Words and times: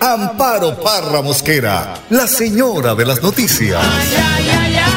Amparo 0.00 0.78
Parra 0.80 1.22
Mosquera, 1.22 1.94
la 2.10 2.26
señora 2.26 2.94
de 2.94 3.06
las 3.06 3.22
noticias. 3.22 3.82
Ay, 3.82 4.14
ay, 4.16 4.50
ay, 4.50 4.76
ay, 4.84 4.92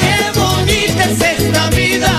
qué 0.00 0.38
bonita 0.38 1.04
es 1.04 1.20
esta 1.20 1.70
vida. 1.70 2.12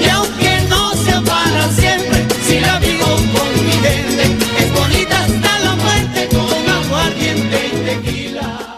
Y 0.00 0.08
aunque 0.08 0.62
no 0.68 0.92
sea 0.94 1.20
para 1.20 1.68
siempre, 1.70 2.26
si 2.46 2.58
la 2.60 2.78
vivo 2.80 3.06
con 3.06 3.64
mi 3.64 3.72
gente, 3.72 4.36
es 4.58 4.72
bonita 4.74 5.20
hasta 5.20 5.58
la 5.60 5.74
muerte 5.76 6.28
con 6.28 6.68
aguardiente 6.68 7.66
y 7.66 7.84
tequila. 7.84 8.76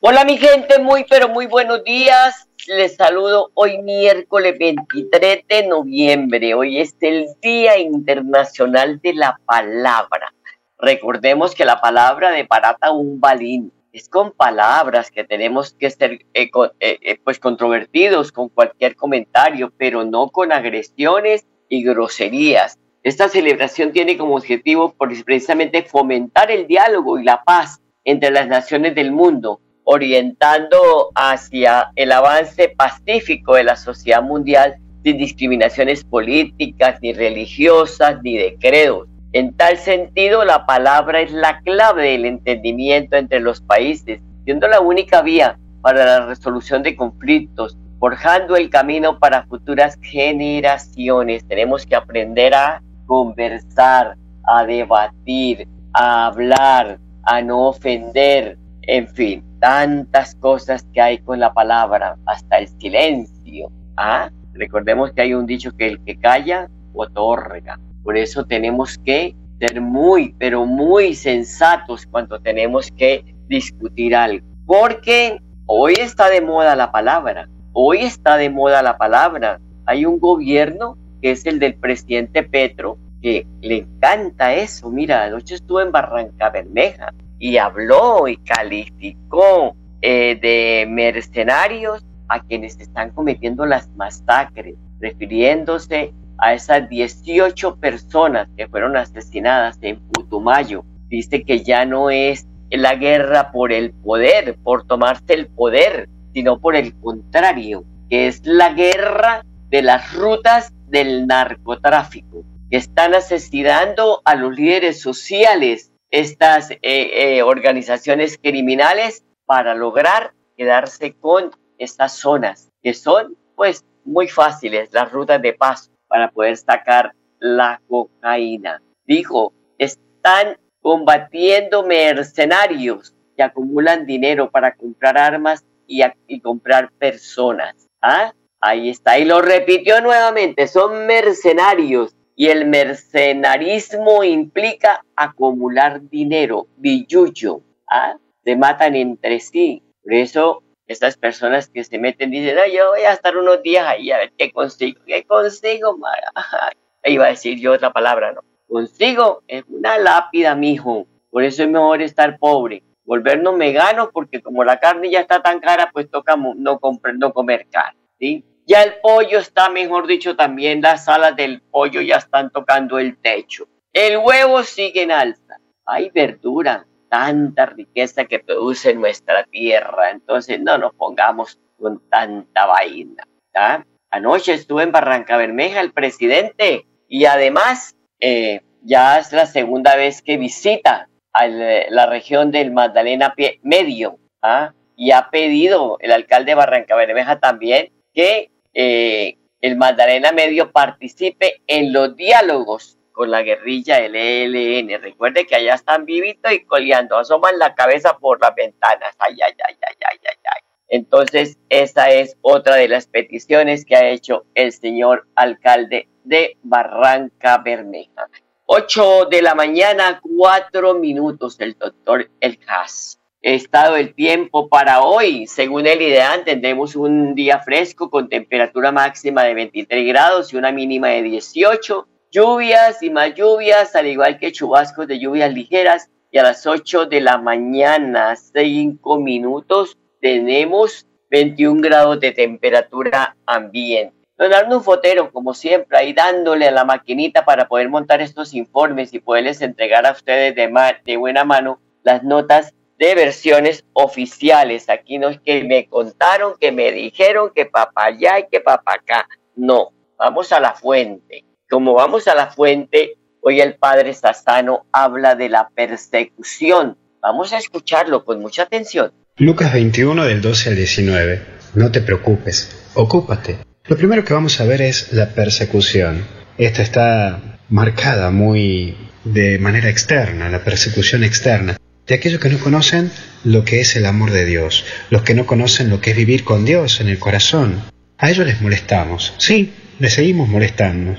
Hola 0.00 0.24
mi 0.24 0.38
gente, 0.38 0.78
muy 0.78 1.04
pero 1.10 1.28
muy 1.28 1.46
buenos 1.46 1.82
días. 1.82 2.46
Les 2.68 2.96
saludo 2.96 3.52
hoy 3.54 3.78
miércoles 3.78 4.58
23 4.58 5.46
de 5.46 5.66
noviembre. 5.68 6.54
Hoy 6.54 6.80
es 6.80 6.96
el 7.00 7.26
Día 7.40 7.78
Internacional 7.78 9.00
de 9.00 9.14
la 9.14 9.38
Palabra. 9.46 10.34
Recordemos 10.76 11.54
que 11.54 11.64
la 11.64 11.80
palabra 11.80 12.32
de 12.32 12.42
barata 12.42 12.90
un 12.90 13.20
balín. 13.20 13.72
Es 13.92 14.08
con 14.08 14.32
palabras 14.32 15.12
que 15.12 15.22
tenemos 15.22 15.74
que 15.74 15.90
ser 15.90 16.26
eh, 16.34 16.50
eh, 16.80 16.98
eh, 17.00 17.20
pues 17.22 17.38
controvertidos 17.38 18.32
con 18.32 18.48
cualquier 18.48 18.96
comentario, 18.96 19.72
pero 19.78 20.04
no 20.04 20.30
con 20.30 20.50
agresiones 20.50 21.46
y 21.68 21.84
groserías. 21.84 22.80
Esta 23.04 23.28
celebración 23.28 23.92
tiene 23.92 24.18
como 24.18 24.34
objetivo 24.34 24.92
pues, 24.98 25.22
precisamente 25.22 25.84
fomentar 25.84 26.50
el 26.50 26.66
diálogo 26.66 27.20
y 27.20 27.24
la 27.24 27.44
paz 27.44 27.80
entre 28.02 28.32
las 28.32 28.48
naciones 28.48 28.96
del 28.96 29.12
mundo, 29.12 29.60
orientando 29.88 31.12
hacia 31.14 31.92
el 31.94 32.10
avance 32.10 32.74
pacífico 32.76 33.54
de 33.54 33.62
la 33.62 33.76
sociedad 33.76 34.20
mundial 34.20 34.74
sin 35.04 35.16
discriminaciones 35.16 36.02
políticas, 36.02 36.98
ni 37.00 37.12
religiosas, 37.12 38.20
ni 38.22 38.36
de 38.36 38.56
credos. 38.60 39.06
En 39.32 39.56
tal 39.56 39.78
sentido, 39.78 40.44
la 40.44 40.66
palabra 40.66 41.20
es 41.20 41.30
la 41.30 41.60
clave 41.60 42.10
del 42.10 42.24
entendimiento 42.24 43.16
entre 43.16 43.38
los 43.38 43.60
países, 43.60 44.20
siendo 44.44 44.66
la 44.66 44.80
única 44.80 45.22
vía 45.22 45.56
para 45.82 46.04
la 46.04 46.26
resolución 46.26 46.82
de 46.82 46.96
conflictos, 46.96 47.76
forjando 48.00 48.56
el 48.56 48.68
camino 48.70 49.20
para 49.20 49.46
futuras 49.46 49.96
generaciones. 50.02 51.46
Tenemos 51.46 51.86
que 51.86 51.94
aprender 51.94 52.54
a 52.54 52.82
conversar, 53.06 54.16
a 54.42 54.66
debatir, 54.66 55.68
a 55.92 56.26
hablar, 56.26 56.98
a 57.22 57.40
no 57.40 57.68
ofender, 57.68 58.58
en 58.82 59.08
fin, 59.08 59.44
tantas 59.66 60.36
cosas 60.36 60.86
que 60.94 61.00
hay 61.00 61.18
con 61.18 61.40
la 61.40 61.52
palabra, 61.52 62.16
hasta 62.24 62.58
el 62.58 62.68
silencio. 62.68 63.72
¿ah? 63.96 64.30
Recordemos 64.52 65.10
que 65.10 65.22
hay 65.22 65.34
un 65.34 65.44
dicho 65.44 65.72
que 65.76 65.88
el 65.88 66.04
que 66.04 66.16
calla, 66.16 66.70
otorga. 66.94 67.80
Por 68.04 68.16
eso 68.16 68.44
tenemos 68.44 68.96
que 68.96 69.34
ser 69.58 69.80
muy, 69.80 70.36
pero 70.38 70.66
muy 70.66 71.16
sensatos 71.16 72.06
cuando 72.06 72.38
tenemos 72.38 72.92
que 72.92 73.34
discutir 73.48 74.14
algo. 74.14 74.46
Porque 74.66 75.40
hoy 75.66 75.94
está 75.94 76.30
de 76.30 76.42
moda 76.42 76.76
la 76.76 76.92
palabra. 76.92 77.48
Hoy 77.72 78.02
está 78.02 78.36
de 78.36 78.50
moda 78.50 78.84
la 78.84 78.96
palabra. 78.96 79.60
Hay 79.84 80.06
un 80.06 80.20
gobierno 80.20 80.96
que 81.20 81.32
es 81.32 81.44
el 81.44 81.58
del 81.58 81.74
presidente 81.74 82.44
Petro, 82.44 82.98
que 83.20 83.44
le 83.62 83.78
encanta 83.78 84.54
eso. 84.54 84.90
Mira, 84.90 85.24
anoche 85.24 85.56
estuve 85.56 85.82
en 85.82 85.90
Barranca 85.90 86.50
Bermeja 86.50 87.12
y 87.38 87.58
habló 87.58 88.28
y 88.28 88.36
calificó 88.38 89.76
eh, 90.02 90.38
de 90.40 90.86
mercenarios 90.88 92.04
a 92.28 92.40
quienes 92.40 92.78
están 92.80 93.10
cometiendo 93.10 93.66
las 93.66 93.88
masacres, 93.90 94.76
refiriéndose 95.00 96.12
a 96.38 96.54
esas 96.54 96.88
18 96.88 97.76
personas 97.76 98.48
que 98.56 98.68
fueron 98.68 98.96
asesinadas 98.96 99.78
en 99.82 100.00
Putumayo. 100.08 100.84
Dice 101.08 101.44
que 101.44 101.62
ya 101.62 101.84
no 101.84 102.10
es 102.10 102.46
la 102.70 102.96
guerra 102.96 103.52
por 103.52 103.72
el 103.72 103.92
poder, 103.92 104.56
por 104.62 104.86
tomarse 104.86 105.34
el 105.34 105.46
poder, 105.46 106.08
sino 106.34 106.58
por 106.58 106.76
el 106.76 106.94
contrario, 106.96 107.84
que 108.10 108.26
es 108.26 108.44
la 108.44 108.72
guerra 108.74 109.44
de 109.70 109.82
las 109.82 110.12
rutas 110.14 110.72
del 110.88 111.26
narcotráfico, 111.26 112.44
que 112.70 112.76
están 112.76 113.14
asesinando 113.14 114.20
a 114.24 114.34
los 114.34 114.54
líderes 114.54 115.00
sociales, 115.00 115.92
estas 116.10 116.70
eh, 116.70 116.78
eh, 116.82 117.42
organizaciones 117.42 118.38
criminales, 118.38 119.22
para 119.46 119.74
lograr 119.74 120.32
quedarse 120.56 121.14
con 121.14 121.50
estas 121.78 122.16
zonas, 122.16 122.68
que 122.82 122.92
son 122.92 123.36
pues 123.54 123.84
muy 124.04 124.28
fáciles, 124.28 124.90
las 124.92 125.10
rutas 125.10 125.40
de 125.40 125.54
paso 125.54 125.90
para 126.08 126.30
poder 126.30 126.56
sacar 126.56 127.12
la 127.38 127.80
cocaína. 127.88 128.82
Dijo, 129.06 129.52
están 129.78 130.58
combatiendo 130.80 131.84
mercenarios 131.84 133.14
que 133.36 133.42
acumulan 133.42 134.06
dinero 134.06 134.50
para 134.50 134.74
comprar 134.74 135.16
armas 135.16 135.64
y, 135.86 136.02
y 136.26 136.40
comprar 136.40 136.90
personas. 136.92 137.86
¿Ah? 138.02 138.32
Ahí 138.60 138.90
está. 138.90 139.18
Y 139.18 139.24
lo 139.24 139.42
repitió 139.42 140.00
nuevamente, 140.00 140.66
son 140.66 141.06
mercenarios. 141.06 142.15
Y 142.38 142.48
el 142.48 142.66
mercenarismo 142.66 144.22
implica 144.22 145.02
acumular 145.16 146.02
dinero, 146.02 146.68
billuyo. 146.76 147.62
¿Ah? 147.88 148.18
Se 148.44 148.54
matan 148.56 148.94
entre 148.94 149.40
sí. 149.40 149.82
Por 150.04 150.12
eso, 150.12 150.62
estas 150.86 151.16
personas 151.16 151.70
que 151.70 151.82
se 151.82 151.98
meten 151.98 152.30
dicen, 152.30 152.58
"Ay, 152.58 152.76
yo 152.76 152.90
voy 152.90 153.00
a 153.00 153.12
estar 153.14 153.36
unos 153.38 153.62
días 153.62 153.86
ahí 153.86 154.10
a 154.12 154.18
ver 154.18 154.32
qué 154.36 154.52
consigo. 154.52 155.00
¿Qué 155.06 155.24
consigo, 155.24 155.96
Mara? 155.96 156.30
Iba 157.04 157.24
a 157.24 157.28
decir 157.28 157.58
yo 157.58 157.72
otra 157.72 157.92
palabra, 157.92 158.32
¿no? 158.32 158.42
Consigo 158.68 159.42
es 159.48 159.64
una 159.68 159.96
lápida, 159.96 160.54
mijo. 160.54 161.06
Por 161.30 161.42
eso 161.42 161.62
es 161.62 161.70
mejor 161.70 162.02
estar 162.02 162.38
pobre. 162.38 162.82
Volvernos 163.04 163.56
veganos 163.56 164.10
porque 164.12 164.42
como 164.42 164.62
la 164.62 164.78
carne 164.78 165.10
ya 165.10 165.20
está 165.20 165.42
tan 165.42 165.60
cara, 165.60 165.90
pues 165.92 166.10
toca 166.10 166.36
no, 166.36 166.54
no 166.54 167.32
comer 167.32 167.66
carne, 167.70 168.00
¿sí? 168.18 168.44
Ya 168.66 168.82
el 168.82 168.94
pollo 169.00 169.38
está, 169.38 169.70
mejor 169.70 170.08
dicho, 170.08 170.34
también 170.34 170.82
las 170.82 171.08
alas 171.08 171.36
del 171.36 171.62
pollo 171.62 172.00
ya 172.00 172.16
están 172.16 172.50
tocando 172.50 172.98
el 172.98 173.16
techo. 173.16 173.68
El 173.92 174.18
huevo 174.18 174.64
sigue 174.64 175.02
en 175.02 175.12
alza. 175.12 175.60
Hay 175.84 176.10
verdura, 176.10 176.84
tanta 177.08 177.66
riqueza 177.66 178.24
que 178.24 178.40
produce 178.40 178.92
nuestra 178.92 179.44
tierra. 179.44 180.10
Entonces 180.10 180.60
no 180.60 180.78
nos 180.78 180.92
pongamos 180.94 181.60
con 181.78 182.00
tanta 182.10 182.66
vaina. 182.66 183.22
¿tá? 183.52 183.86
Anoche 184.10 184.54
estuve 184.54 184.82
en 184.82 184.90
Barranca 184.90 185.36
Bermeja, 185.36 185.80
el 185.80 185.92
presidente, 185.92 186.86
y 187.06 187.26
además 187.26 187.94
eh, 188.18 188.62
ya 188.82 189.18
es 189.18 189.32
la 189.32 189.46
segunda 189.46 189.94
vez 189.94 190.22
que 190.22 190.38
visita 190.38 191.08
a 191.32 191.46
la 191.46 192.06
región 192.06 192.50
del 192.50 192.72
Magdalena 192.72 193.32
Medio. 193.62 194.18
¿ah? 194.42 194.72
Y 194.96 195.12
ha 195.12 195.30
pedido 195.30 195.98
el 196.00 196.10
alcalde 196.10 196.50
de 196.50 196.56
Barranca 196.56 196.96
Bermeja 196.96 197.38
también 197.38 197.92
que 198.12 198.50
eh, 198.78 199.38
el 199.62 199.76
Magdalena 199.76 200.32
Medio 200.32 200.70
participe 200.70 201.62
en 201.66 201.94
los 201.94 202.14
diálogos 202.14 202.98
con 203.10 203.30
la 203.30 203.42
guerrilla 203.42 203.96
del 204.02 204.14
ELN. 204.14 205.00
Recuerde 205.00 205.46
que 205.46 205.56
allá 205.56 205.74
están 205.74 206.04
vivitos 206.04 206.52
y 206.52 206.62
coleando, 206.66 207.16
asoman 207.16 207.58
la 207.58 207.74
cabeza 207.74 208.18
por 208.18 208.38
las 208.38 208.54
ventanas. 208.54 209.16
Ay, 209.18 209.38
ay, 209.42 209.54
ay, 209.66 209.76
ay, 209.80 209.94
ay, 210.10 210.18
ay, 210.22 210.36
ay. 210.44 210.60
Entonces, 210.88 211.56
esa 211.70 212.10
es 212.10 212.36
otra 212.42 212.76
de 212.76 212.88
las 212.88 213.06
peticiones 213.06 213.86
que 213.86 213.96
ha 213.96 214.10
hecho 214.10 214.44
el 214.54 214.72
señor 214.72 215.26
alcalde 215.34 216.10
de 216.24 216.58
Barranca 216.62 217.56
Bermeja. 217.64 218.28
8 218.66 219.28
de 219.30 219.40
la 219.40 219.54
mañana, 219.54 220.20
4 220.22 220.94
minutos, 220.94 221.58
el 221.60 221.78
doctor 221.78 222.28
El 222.40 222.58
Cas. 222.58 223.18
Estado 223.46 223.94
del 223.94 224.12
tiempo 224.12 224.68
para 224.68 225.02
hoy, 225.02 225.46
según 225.46 225.86
el 225.86 226.02
IDEAN, 226.02 226.44
tendremos 226.44 226.96
un 226.96 227.36
día 227.36 227.60
fresco 227.60 228.10
con 228.10 228.28
temperatura 228.28 228.90
máxima 228.90 229.44
de 229.44 229.54
23 229.54 230.04
grados 230.04 230.52
y 230.52 230.56
una 230.56 230.72
mínima 230.72 231.10
de 231.10 231.22
18. 231.22 232.08
Lluvias 232.32 233.04
y 233.04 233.10
más 233.10 233.36
lluvias, 233.36 233.94
al 233.94 234.08
igual 234.08 234.40
que 234.40 234.50
chubascos 234.50 235.06
de 235.06 235.20
lluvias 235.20 235.54
ligeras. 235.54 236.10
Y 236.32 236.38
a 236.38 236.42
las 236.42 236.66
8 236.66 237.06
de 237.06 237.20
la 237.20 237.38
mañana, 237.38 238.34
5 238.34 239.20
minutos, 239.20 239.96
tenemos 240.20 241.06
21 241.30 241.80
grados 241.82 242.18
de 242.18 242.32
temperatura 242.32 243.36
ambiente. 243.46 244.12
Don 244.36 244.52
Arnulfo 244.52 244.94
Fotero, 244.94 245.30
como 245.30 245.54
siempre, 245.54 245.96
ahí 245.96 246.12
dándole 246.12 246.66
a 246.66 246.72
la 246.72 246.84
maquinita 246.84 247.44
para 247.44 247.68
poder 247.68 247.90
montar 247.90 248.20
estos 248.20 248.54
informes 248.54 249.14
y 249.14 249.20
poderles 249.20 249.62
entregar 249.62 250.04
a 250.04 250.10
ustedes 250.10 250.56
de, 250.56 250.68
de 251.04 251.16
buena 251.16 251.44
mano 251.44 251.78
las 252.02 252.24
notas 252.24 252.72
de 252.98 253.14
versiones 253.14 253.84
oficiales. 253.92 254.88
Aquí 254.88 255.18
no 255.18 255.28
es 255.28 255.40
que 255.40 255.64
me 255.64 255.88
contaron, 255.88 256.54
que 256.60 256.72
me 256.72 256.92
dijeron, 256.92 257.50
que 257.54 257.66
papá 257.66 258.06
allá 258.06 258.38
y 258.40 258.46
que 258.50 258.60
papá 258.60 258.94
acá. 258.94 259.28
No, 259.54 259.92
vamos 260.18 260.52
a 260.52 260.60
la 260.60 260.74
fuente. 260.74 261.44
Como 261.68 261.94
vamos 261.94 262.28
a 262.28 262.34
la 262.34 262.48
fuente, 262.48 263.14
hoy 263.40 263.60
el 263.60 263.76
padre 263.76 264.14
Sassano 264.14 264.86
habla 264.92 265.34
de 265.34 265.48
la 265.48 265.68
persecución. 265.74 266.96
Vamos 267.20 267.52
a 267.52 267.58
escucharlo 267.58 268.24
con 268.24 268.40
mucha 268.40 268.62
atención. 268.62 269.12
Lucas 269.36 269.72
21 269.72 270.24
del 270.24 270.40
12 270.40 270.70
al 270.70 270.76
19. 270.76 271.42
No 271.74 271.90
te 271.90 272.00
preocupes, 272.00 272.90
ocúpate. 272.94 273.58
Lo 273.84 273.96
primero 273.96 274.24
que 274.24 274.32
vamos 274.32 274.60
a 274.60 274.64
ver 274.64 274.80
es 274.80 275.12
la 275.12 275.28
persecución. 275.30 276.24
Esta 276.56 276.82
está 276.82 277.58
marcada 277.68 278.30
muy 278.30 278.96
de 279.24 279.58
manera 279.58 279.90
externa, 279.90 280.48
la 280.48 280.64
persecución 280.64 281.24
externa 281.24 281.76
de 282.06 282.14
aquellos 282.14 282.40
que 282.40 282.48
no 282.48 282.58
conocen 282.58 283.10
lo 283.44 283.64
que 283.64 283.80
es 283.80 283.96
el 283.96 284.06
amor 284.06 284.30
de 284.30 284.44
Dios, 284.44 284.84
los 285.10 285.22
que 285.22 285.34
no 285.34 285.46
conocen 285.46 285.90
lo 285.90 286.00
que 286.00 286.10
es 286.10 286.16
vivir 286.16 286.44
con 286.44 286.64
Dios 286.64 287.00
en 287.00 287.08
el 287.08 287.18
corazón. 287.18 287.82
A 288.18 288.30
ellos 288.30 288.46
les 288.46 288.60
molestamos, 288.60 289.34
sí, 289.38 289.72
les 289.98 290.14
seguimos 290.14 290.48
molestando, 290.48 291.16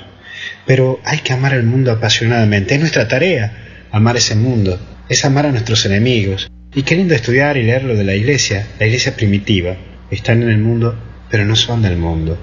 pero 0.66 1.00
hay 1.04 1.20
que 1.20 1.34
amar 1.34 1.54
al 1.54 1.64
mundo 1.64 1.92
apasionadamente, 1.92 2.76
es 2.76 2.80
nuestra 2.80 3.08
tarea 3.08 3.88
amar 3.92 4.18
ese 4.18 4.36
mundo, 4.36 4.80
es 5.10 5.26
amar 5.26 5.46
a 5.46 5.52
nuestros 5.52 5.86
enemigos. 5.86 6.50
Y 6.74 6.84
queriendo 6.84 7.16
estudiar 7.16 7.58
y 7.58 7.64
leer 7.64 7.84
lo 7.84 7.96
de 7.96 8.04
la 8.04 8.16
iglesia, 8.16 8.68
la 8.80 8.86
iglesia 8.86 9.16
primitiva, 9.16 9.76
están 10.12 10.44
en 10.44 10.50
el 10.50 10.60
mundo, 10.60 10.98
pero 11.30 11.46
no 11.46 11.56
son 11.56 11.82
del 11.82 11.98
mundo. 11.98 12.38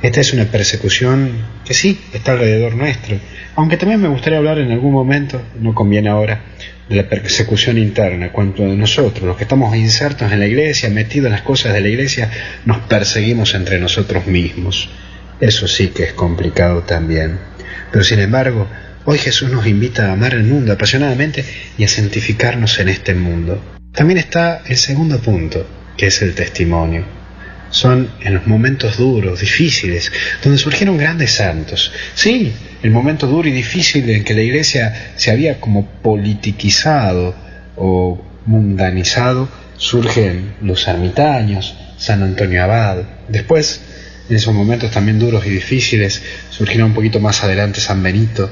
Esta 0.00 0.20
es 0.20 0.32
una 0.32 0.46
persecución 0.46 1.30
que 1.64 1.74
sí, 1.74 2.00
está 2.12 2.32
alrededor 2.32 2.74
nuestro, 2.74 3.18
aunque 3.54 3.76
también 3.76 4.00
me 4.00 4.08
gustaría 4.08 4.38
hablar 4.38 4.58
en 4.58 4.72
algún 4.72 4.92
momento, 4.92 5.40
no 5.60 5.74
conviene 5.74 6.08
ahora, 6.08 6.40
la 6.88 7.08
persecución 7.08 7.78
interna, 7.78 8.32
cuando 8.32 8.64
nosotros, 8.64 9.24
los 9.24 9.36
que 9.36 9.44
estamos 9.44 9.74
insertos 9.76 10.32
en 10.32 10.40
la 10.40 10.46
iglesia, 10.46 10.90
metidos 10.90 11.26
en 11.26 11.32
las 11.32 11.42
cosas 11.42 11.72
de 11.72 11.80
la 11.80 11.88
iglesia, 11.88 12.30
nos 12.64 12.78
perseguimos 12.78 13.54
entre 13.54 13.78
nosotros 13.78 14.26
mismos. 14.26 14.90
Eso 15.40 15.68
sí 15.68 15.88
que 15.88 16.04
es 16.04 16.12
complicado 16.12 16.82
también. 16.82 17.38
Pero 17.90 18.04
sin 18.04 18.18
embargo, 18.18 18.68
hoy 19.04 19.18
Jesús 19.18 19.50
nos 19.50 19.66
invita 19.66 20.08
a 20.08 20.12
amar 20.12 20.34
el 20.34 20.44
mundo 20.44 20.72
apasionadamente 20.72 21.44
y 21.78 21.84
a 21.84 21.88
santificarnos 21.88 22.78
en 22.78 22.88
este 22.88 23.14
mundo. 23.14 23.62
También 23.92 24.18
está 24.18 24.62
el 24.66 24.76
segundo 24.76 25.18
punto, 25.20 25.66
que 25.96 26.06
es 26.06 26.22
el 26.22 26.34
testimonio 26.34 27.21
son 27.72 28.10
en 28.20 28.34
los 28.34 28.46
momentos 28.46 28.98
duros, 28.98 29.40
difíciles, 29.40 30.12
donde 30.44 30.58
surgieron 30.58 30.96
grandes 30.96 31.32
santos. 31.32 31.90
Sí, 32.14 32.52
el 32.82 32.90
momento 32.90 33.26
duro 33.26 33.48
y 33.48 33.52
difícil 33.52 34.08
en 34.10 34.22
que 34.22 34.34
la 34.34 34.42
iglesia 34.42 35.12
se 35.16 35.30
había 35.30 35.58
como 35.58 35.86
politiquizado 35.86 37.34
o 37.76 38.22
mundanizado, 38.46 39.48
surgen 39.76 40.54
los 40.60 40.86
ermitaños, 40.86 41.74
San 41.96 42.22
Antonio 42.22 42.62
Abad. 42.62 43.02
Después, 43.28 43.80
en 44.28 44.36
esos 44.36 44.54
momentos 44.54 44.90
también 44.90 45.18
duros 45.18 45.46
y 45.46 45.50
difíciles, 45.50 46.22
surgieron 46.50 46.88
un 46.88 46.94
poquito 46.94 47.20
más 47.20 47.42
adelante 47.42 47.80
San 47.80 48.02
Benito. 48.02 48.50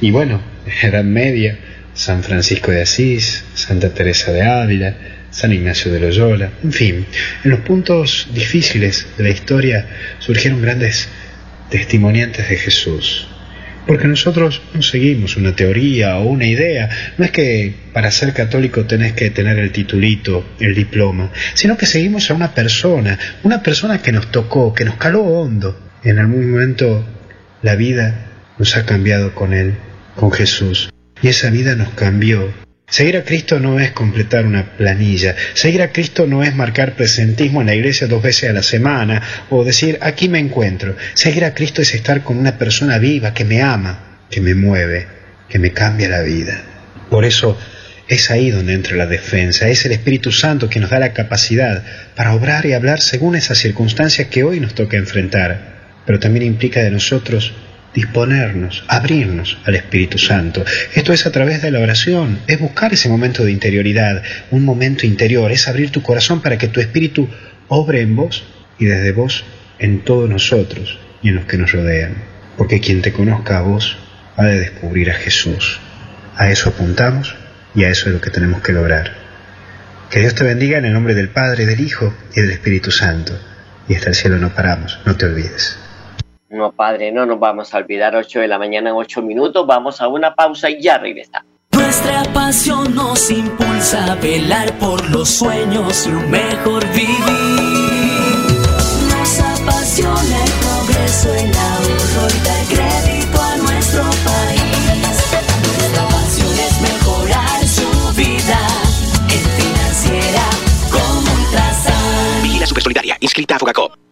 Y 0.00 0.12
bueno, 0.12 0.40
Edad 0.82 1.04
Media, 1.04 1.58
San 1.94 2.22
Francisco 2.22 2.70
de 2.70 2.82
Asís, 2.82 3.44
Santa 3.54 3.92
Teresa 3.92 4.32
de 4.32 4.42
Ávila, 4.42 4.94
San 5.32 5.52
Ignacio 5.52 5.90
de 5.90 5.98
Loyola, 5.98 6.50
en 6.62 6.72
fin, 6.72 7.06
en 7.42 7.50
los 7.50 7.60
puntos 7.60 8.28
difíciles 8.32 9.06
de 9.16 9.24
la 9.24 9.30
historia 9.30 9.86
surgieron 10.18 10.60
grandes 10.60 11.08
testimoniantes 11.70 12.48
de 12.50 12.56
Jesús. 12.56 13.26
Porque 13.86 14.06
nosotros 14.06 14.62
no 14.74 14.82
seguimos 14.82 15.36
una 15.36 15.56
teoría 15.56 16.18
o 16.18 16.26
una 16.26 16.46
idea. 16.46 16.88
No 17.18 17.24
es 17.24 17.32
que 17.32 17.74
para 17.92 18.10
ser 18.12 18.32
católico 18.32 18.84
tenés 18.84 19.14
que 19.14 19.30
tener 19.30 19.58
el 19.58 19.72
titulito, 19.72 20.44
el 20.60 20.74
diploma, 20.74 21.32
sino 21.54 21.76
que 21.76 21.86
seguimos 21.86 22.30
a 22.30 22.34
una 22.34 22.54
persona, 22.54 23.18
una 23.42 23.62
persona 23.62 24.00
que 24.00 24.12
nos 24.12 24.30
tocó, 24.30 24.72
que 24.72 24.84
nos 24.84 24.96
caló 24.96 25.22
hondo. 25.22 25.80
En 26.04 26.18
algún 26.18 26.50
momento 26.52 27.04
la 27.62 27.74
vida 27.74 28.26
nos 28.58 28.76
ha 28.76 28.86
cambiado 28.86 29.34
con 29.34 29.52
Él, 29.52 29.74
con 30.14 30.30
Jesús. 30.30 30.90
Y 31.22 31.28
esa 31.28 31.50
vida 31.50 31.74
nos 31.74 31.90
cambió 31.90 32.52
Seguir 32.92 33.16
a 33.16 33.24
Cristo 33.24 33.58
no 33.58 33.80
es 33.80 33.92
completar 33.92 34.44
una 34.44 34.76
planilla. 34.76 35.34
Seguir 35.54 35.80
a 35.80 35.92
Cristo 35.92 36.26
no 36.26 36.42
es 36.42 36.54
marcar 36.54 36.92
presentismo 36.92 37.62
en 37.62 37.68
la 37.68 37.74
iglesia 37.74 38.06
dos 38.06 38.22
veces 38.22 38.50
a 38.50 38.52
la 38.52 38.62
semana 38.62 39.22
o 39.48 39.64
decir 39.64 39.96
aquí 40.02 40.28
me 40.28 40.38
encuentro. 40.38 40.94
Seguir 41.14 41.46
a 41.46 41.54
Cristo 41.54 41.80
es 41.80 41.94
estar 41.94 42.22
con 42.22 42.36
una 42.36 42.58
persona 42.58 42.98
viva 42.98 43.32
que 43.32 43.46
me 43.46 43.62
ama, 43.62 44.18
que 44.28 44.42
me 44.42 44.54
mueve, 44.54 45.06
que 45.48 45.58
me 45.58 45.72
cambia 45.72 46.10
la 46.10 46.20
vida. 46.20 46.64
Por 47.08 47.24
eso 47.24 47.58
es 48.08 48.30
ahí 48.30 48.50
donde 48.50 48.74
entra 48.74 48.94
la 48.94 49.06
defensa. 49.06 49.70
Es 49.70 49.86
el 49.86 49.92
Espíritu 49.92 50.30
Santo 50.30 50.68
que 50.68 50.78
nos 50.78 50.90
da 50.90 50.98
la 50.98 51.14
capacidad 51.14 51.82
para 52.14 52.34
obrar 52.34 52.66
y 52.66 52.74
hablar 52.74 53.00
según 53.00 53.36
esas 53.36 53.56
circunstancias 53.56 54.28
que 54.28 54.44
hoy 54.44 54.60
nos 54.60 54.74
toca 54.74 54.98
enfrentar. 54.98 56.02
Pero 56.04 56.20
también 56.20 56.44
implica 56.44 56.82
de 56.82 56.90
nosotros 56.90 57.54
disponernos, 57.94 58.84
abrirnos 58.88 59.58
al 59.64 59.74
Espíritu 59.74 60.18
Santo. 60.18 60.64
Esto 60.94 61.12
es 61.12 61.26
a 61.26 61.32
través 61.32 61.62
de 61.62 61.70
la 61.70 61.80
oración, 61.80 62.40
es 62.46 62.58
buscar 62.58 62.92
ese 62.92 63.08
momento 63.08 63.44
de 63.44 63.52
interioridad, 63.52 64.22
un 64.50 64.64
momento 64.64 65.06
interior, 65.06 65.50
es 65.52 65.68
abrir 65.68 65.90
tu 65.90 66.02
corazón 66.02 66.40
para 66.40 66.58
que 66.58 66.68
tu 66.68 66.80
Espíritu 66.80 67.28
obre 67.68 68.00
en 68.00 68.16
vos 68.16 68.44
y 68.78 68.86
desde 68.86 69.12
vos 69.12 69.44
en 69.78 70.00
todos 70.00 70.28
nosotros 70.28 70.98
y 71.22 71.28
en 71.28 71.36
los 71.36 71.44
que 71.44 71.58
nos 71.58 71.72
rodean. 71.72 72.16
Porque 72.56 72.80
quien 72.80 73.02
te 73.02 73.12
conozca 73.12 73.58
a 73.58 73.62
vos 73.62 73.96
ha 74.36 74.44
de 74.44 74.60
descubrir 74.60 75.10
a 75.10 75.14
Jesús. 75.14 75.80
A 76.36 76.50
eso 76.50 76.70
apuntamos 76.70 77.34
y 77.74 77.84
a 77.84 77.90
eso 77.90 78.08
es 78.08 78.14
lo 78.14 78.20
que 78.20 78.30
tenemos 78.30 78.62
que 78.62 78.72
lograr. 78.72 79.12
Que 80.10 80.20
Dios 80.20 80.34
te 80.34 80.44
bendiga 80.44 80.78
en 80.78 80.84
el 80.84 80.92
nombre 80.92 81.14
del 81.14 81.30
Padre, 81.30 81.64
del 81.66 81.80
Hijo 81.80 82.14
y 82.34 82.40
del 82.40 82.50
Espíritu 82.50 82.90
Santo. 82.90 83.38
Y 83.88 83.94
hasta 83.94 84.10
el 84.10 84.14
cielo 84.14 84.38
no 84.38 84.54
paramos, 84.54 85.00
no 85.06 85.16
te 85.16 85.26
olvides. 85.26 85.78
No, 86.52 86.70
padre, 86.70 87.10
no 87.10 87.24
nos 87.24 87.40
vamos 87.40 87.72
a 87.72 87.78
olvidar 87.78 88.14
8 88.14 88.40
de 88.40 88.46
la 88.46 88.58
mañana 88.58 88.90
en 88.90 88.96
8 88.96 89.22
minutos. 89.22 89.66
Vamos 89.66 90.02
a 90.02 90.08
una 90.08 90.34
pausa 90.34 90.68
y 90.68 90.82
ya 90.82 90.98
regresamos. 90.98 91.48
Nuestra 91.72 92.22
pasión 92.34 92.94
nos 92.94 93.30
impulsa 93.30 94.12
a 94.12 94.14
velar 94.16 94.70
por 94.78 95.08
los 95.08 95.30
sueños 95.30 96.06
y 96.06 96.10
un 96.10 96.30
mejor 96.30 96.86
vivir. 96.92 97.16
Nos 99.08 99.40
apasiona 99.40 100.44
el 100.44 100.52
progreso, 100.60 101.34
el 101.34 101.56
ahorro 101.56 102.28
y 102.28 102.40
dar 102.44 102.64
crédito 102.68 103.42
a 103.42 103.56
nuestro 103.56 104.02
país. 104.02 105.00
Nuestra 105.00 106.06
pasión 106.08 106.52
es 106.52 106.80
mejorar 106.82 107.66
su 107.66 108.14
vida 108.14 108.58
en 109.30 109.44
financiera 109.58 110.44
como 110.90 111.32
Ultrasan. 111.32 112.42
Vigila 112.42 112.66
Super 112.66 112.82
Solidaria, 112.82 113.16
inscrita 113.20 113.56
a 113.56 113.58
Fogacop. 113.58 114.11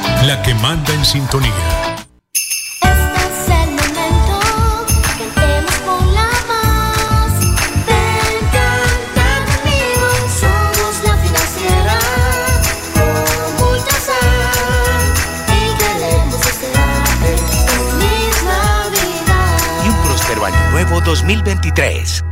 la 0.23 0.41
que 0.43 0.53
manda 0.55 0.93
en 0.93 1.03
sintonía. 1.03 1.91
nuevo 20.71 21.01
2023. 21.01 22.30